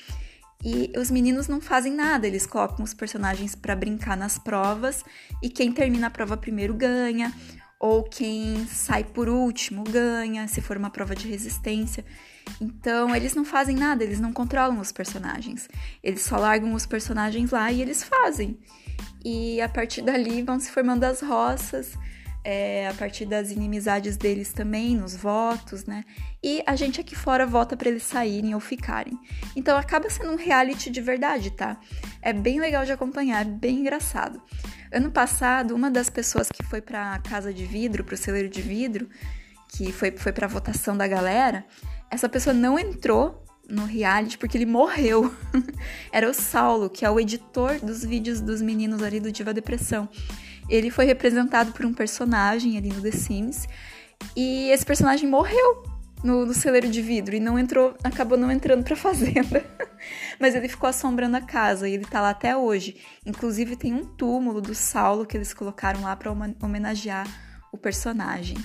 E 0.64 0.90
os 0.98 1.10
meninos 1.10 1.46
não 1.46 1.60
fazem 1.60 1.92
nada, 1.92 2.26
eles 2.26 2.46
colocam 2.46 2.82
os 2.82 2.94
personagens 2.94 3.54
para 3.54 3.76
brincar 3.76 4.16
nas 4.16 4.38
provas 4.38 5.04
e 5.42 5.50
quem 5.50 5.70
termina 5.70 6.06
a 6.06 6.10
prova 6.10 6.38
primeiro 6.38 6.72
ganha, 6.72 7.30
ou 7.78 8.02
quem 8.02 8.66
sai 8.66 9.04
por 9.04 9.28
último 9.28 9.84
ganha, 9.84 10.48
se 10.48 10.62
for 10.62 10.78
uma 10.78 10.88
prova 10.88 11.14
de 11.14 11.28
resistência. 11.28 12.02
Então, 12.58 13.14
eles 13.14 13.34
não 13.34 13.44
fazem 13.44 13.76
nada, 13.76 14.02
eles 14.02 14.18
não 14.18 14.32
controlam 14.32 14.80
os 14.80 14.90
personagens. 14.90 15.68
Eles 16.02 16.22
só 16.22 16.38
largam 16.38 16.72
os 16.72 16.86
personagens 16.86 17.50
lá 17.50 17.70
e 17.70 17.82
eles 17.82 18.02
fazem. 18.02 18.58
E 19.22 19.60
a 19.60 19.68
partir 19.68 20.00
dali 20.00 20.42
vão 20.42 20.58
se 20.58 20.70
formando 20.70 21.04
as 21.04 21.20
roças 21.20 21.92
é, 22.44 22.86
a 22.88 22.94
partir 22.94 23.24
das 23.24 23.50
inimizades 23.50 24.18
deles 24.18 24.52
também, 24.52 24.94
nos 24.94 25.16
votos, 25.16 25.86
né? 25.86 26.04
E 26.42 26.62
a 26.66 26.76
gente 26.76 27.00
aqui 27.00 27.16
fora 27.16 27.46
vota 27.46 27.74
para 27.74 27.88
eles 27.88 28.02
saírem 28.02 28.54
ou 28.54 28.60
ficarem. 28.60 29.18
Então 29.56 29.78
acaba 29.78 30.10
sendo 30.10 30.30
um 30.30 30.36
reality 30.36 30.90
de 30.90 31.00
verdade, 31.00 31.50
tá? 31.50 31.80
É 32.20 32.34
bem 32.34 32.60
legal 32.60 32.84
de 32.84 32.92
acompanhar, 32.92 33.40
é 33.40 33.48
bem 33.48 33.80
engraçado. 33.80 34.42
Ano 34.92 35.10
passado, 35.10 35.74
uma 35.74 35.90
das 35.90 36.10
pessoas 36.10 36.48
que 36.52 36.62
foi 36.62 36.82
pra 36.82 37.18
casa 37.20 37.52
de 37.52 37.64
vidro, 37.64 38.04
pro 38.04 38.16
celeiro 38.16 38.50
de 38.50 38.60
vidro, 38.60 39.08
que 39.68 39.90
foi, 39.90 40.10
foi 40.10 40.32
pra 40.32 40.46
votação 40.46 40.94
da 40.96 41.08
galera, 41.08 41.64
essa 42.10 42.28
pessoa 42.28 42.52
não 42.52 42.78
entrou 42.78 43.42
no 43.68 43.86
reality 43.86 44.36
porque 44.36 44.58
ele 44.58 44.66
morreu. 44.66 45.34
Era 46.12 46.28
o 46.28 46.34
Saulo, 46.34 46.90
que 46.90 47.06
é 47.06 47.10
o 47.10 47.18
editor 47.18 47.80
dos 47.80 48.04
vídeos 48.04 48.40
dos 48.40 48.60
meninos 48.60 49.02
ali 49.02 49.18
do 49.18 49.32
Diva 49.32 49.54
Depressão. 49.54 50.08
Ele 50.68 50.90
foi 50.90 51.04
representado 51.04 51.72
por 51.72 51.84
um 51.84 51.92
personagem 51.92 52.76
ali 52.78 52.88
no 52.88 53.00
The 53.00 53.10
Sims 53.10 53.66
e 54.36 54.70
esse 54.70 54.84
personagem 54.84 55.28
morreu 55.28 55.82
no, 56.22 56.46
no 56.46 56.54
celeiro 56.54 56.88
de 56.88 57.02
vidro 57.02 57.36
e 57.36 57.40
não 57.40 57.58
entrou, 57.58 57.94
acabou 58.02 58.38
não 58.38 58.50
entrando 58.50 58.82
pra 58.82 58.96
fazenda. 58.96 59.64
Mas 60.40 60.54
ele 60.54 60.68
ficou 60.68 60.88
assombrando 60.88 61.36
a 61.36 61.40
casa 61.40 61.88
e 61.88 61.92
ele 61.92 62.04
tá 62.04 62.20
lá 62.20 62.30
até 62.30 62.56
hoje. 62.56 62.96
Inclusive 63.24 63.76
tem 63.76 63.92
um 63.92 64.04
túmulo 64.04 64.60
do 64.60 64.74
Saulo 64.74 65.26
que 65.26 65.36
eles 65.36 65.52
colocaram 65.52 66.02
lá 66.02 66.16
para 66.16 66.32
homenagear 66.62 67.26
o 67.70 67.76
personagem. 67.76 68.56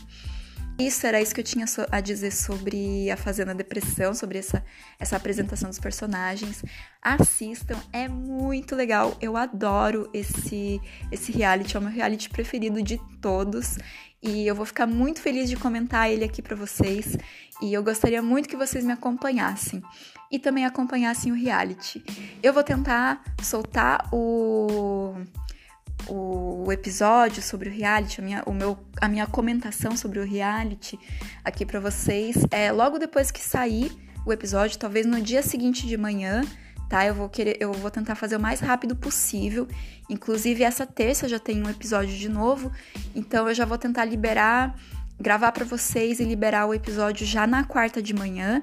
Isso 0.79 1.05
era 1.05 1.21
isso 1.21 1.35
que 1.35 1.41
eu 1.41 1.45
tinha 1.45 1.65
a 1.91 1.99
dizer 1.99 2.31
sobre 2.31 3.11
a 3.11 3.17
Fazenda 3.17 3.53
Depressão, 3.53 4.13
sobre 4.13 4.37
essa, 4.37 4.63
essa 4.97 5.17
apresentação 5.17 5.69
dos 5.69 5.77
personagens. 5.77 6.63
Assistam, 7.01 7.77
é 7.91 8.07
muito 8.07 8.77
legal. 8.77 9.17
Eu 9.19 9.35
adoro 9.35 10.09
esse, 10.13 10.79
esse 11.11 11.33
reality, 11.33 11.75
é 11.75 11.79
o 11.79 11.83
meu 11.83 11.91
reality 11.91 12.29
preferido 12.29 12.81
de 12.81 12.97
todos. 13.19 13.77
E 14.23 14.47
eu 14.47 14.55
vou 14.55 14.65
ficar 14.65 14.87
muito 14.87 15.21
feliz 15.21 15.49
de 15.49 15.57
comentar 15.57 16.09
ele 16.09 16.23
aqui 16.23 16.41
para 16.41 16.55
vocês. 16.55 17.17
E 17.61 17.73
eu 17.73 17.83
gostaria 17.83 18.21
muito 18.21 18.47
que 18.47 18.55
vocês 18.55 18.85
me 18.85 18.93
acompanhassem 18.93 19.83
e 20.31 20.39
também 20.39 20.65
acompanhassem 20.65 21.29
o 21.29 21.35
reality. 21.35 22.01
Eu 22.41 22.53
vou 22.53 22.63
tentar 22.63 23.21
soltar 23.43 24.07
o 26.07 26.49
o 26.69 26.71
episódio 26.71 27.41
sobre 27.41 27.67
o 27.67 27.71
reality, 27.71 28.21
a 28.21 28.23
minha, 28.23 28.43
o 28.45 28.53
meu, 28.53 28.77
a 29.01 29.07
minha 29.07 29.25
comentação 29.25 29.97
sobre 29.97 30.19
o 30.19 30.23
reality 30.23 30.99
aqui 31.43 31.65
para 31.65 31.79
vocês 31.79 32.37
é 32.51 32.71
logo 32.71 32.99
depois 32.99 33.31
que 33.31 33.41
sair 33.41 33.91
o 34.23 34.31
episódio, 34.31 34.77
talvez 34.77 35.03
no 35.07 35.19
dia 35.19 35.41
seguinte 35.41 35.87
de 35.87 35.97
manhã, 35.97 36.43
tá? 36.87 37.03
Eu 37.03 37.15
vou 37.15 37.27
querer, 37.27 37.57
eu 37.59 37.73
vou 37.73 37.89
tentar 37.89 38.13
fazer 38.13 38.35
o 38.35 38.39
mais 38.39 38.59
rápido 38.59 38.95
possível. 38.95 39.67
Inclusive 40.07 40.61
essa 40.61 40.85
terça 40.85 41.27
já 41.27 41.39
tem 41.39 41.63
um 41.65 41.69
episódio 41.69 42.15
de 42.15 42.29
novo, 42.29 42.71
então 43.15 43.47
eu 43.47 43.55
já 43.55 43.65
vou 43.65 43.77
tentar 43.77 44.05
liberar, 44.05 44.75
gravar 45.19 45.51
para 45.51 45.65
vocês 45.65 46.19
e 46.19 46.23
liberar 46.23 46.67
o 46.67 46.73
episódio 46.73 47.25
já 47.25 47.47
na 47.47 47.63
quarta 47.63 47.99
de 47.99 48.13
manhã. 48.13 48.61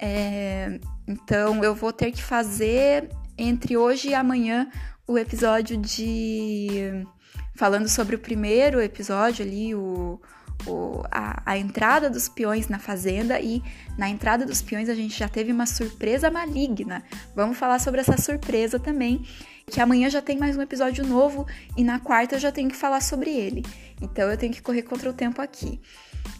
É, 0.00 0.80
então 1.06 1.62
eu 1.62 1.72
vou 1.72 1.92
ter 1.92 2.10
que 2.10 2.22
fazer 2.22 3.08
entre 3.36 3.76
hoje 3.76 4.08
e 4.08 4.14
amanhã 4.14 4.68
o 5.08 5.16
episódio 5.16 5.78
de. 5.78 7.06
falando 7.54 7.88
sobre 7.88 8.14
o 8.14 8.18
primeiro 8.18 8.78
episódio 8.78 9.44
ali, 9.44 9.74
o, 9.74 10.20
o, 10.66 11.02
a, 11.10 11.42
a, 11.46 11.58
entrada 11.58 12.10
dos 12.10 12.28
peões 12.28 12.68
na 12.68 12.78
fazenda 12.78 13.40
e 13.40 13.62
na 13.96 14.08
entrada 14.08 14.44
dos 14.44 14.60
peões 14.60 14.88
a 14.90 14.94
gente 14.94 15.18
já 15.18 15.26
teve 15.26 15.50
uma 15.50 15.64
surpresa 15.64 16.30
maligna. 16.30 17.02
Vamos 17.34 17.56
falar 17.56 17.78
sobre 17.78 18.02
essa 18.02 18.18
surpresa 18.18 18.78
também, 18.78 19.24
que 19.66 19.80
amanhã 19.80 20.10
já 20.10 20.20
tem 20.20 20.36
mais 20.36 20.58
um 20.58 20.62
episódio 20.62 21.06
novo 21.06 21.46
e 21.74 21.82
na 21.82 21.98
quarta 21.98 22.36
eu 22.36 22.38
já 22.38 22.52
tenho 22.52 22.68
que 22.68 22.76
falar 22.76 23.00
sobre 23.00 23.30
ele. 23.30 23.64
Então 24.02 24.30
eu 24.30 24.36
tenho 24.36 24.52
que 24.52 24.60
correr 24.60 24.82
contra 24.82 25.08
o 25.08 25.14
tempo 25.14 25.40
aqui. 25.40 25.80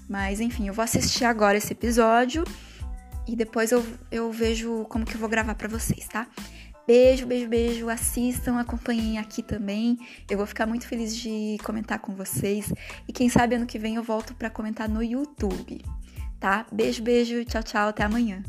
Mas 0.06 0.40
enfim, 0.40 0.68
eu 0.68 0.74
vou 0.74 0.82
assistir 0.82 1.24
agora 1.24 1.56
esse 1.56 1.72
episódio 1.72 2.44
e 3.26 3.34
depois 3.34 3.72
eu, 3.72 3.84
eu 4.10 4.30
vejo 4.30 4.84
como 4.90 5.06
que 5.06 5.14
eu 5.14 5.20
vou 5.20 5.28
gravar 5.28 5.54
para 5.54 5.68
vocês, 5.68 6.06
tá? 6.06 6.26
Beijo, 6.88 7.26
beijo, 7.26 7.46
beijo. 7.50 7.90
Assistam, 7.90 8.58
acompanhem 8.58 9.18
aqui 9.18 9.42
também. 9.42 9.98
Eu 10.26 10.38
vou 10.38 10.46
ficar 10.46 10.66
muito 10.66 10.88
feliz 10.88 11.14
de 11.14 11.58
comentar 11.62 11.98
com 11.98 12.14
vocês. 12.14 12.72
E 13.06 13.12
quem 13.12 13.28
sabe 13.28 13.56
ano 13.56 13.66
que 13.66 13.78
vem 13.78 13.96
eu 13.96 14.02
volto 14.02 14.34
para 14.34 14.48
comentar 14.48 14.88
no 14.88 15.02
YouTube, 15.02 15.84
tá? 16.40 16.64
Beijo, 16.72 17.02
beijo. 17.02 17.44
Tchau, 17.44 17.62
tchau. 17.62 17.88
Até 17.88 18.04
amanhã. 18.04 18.42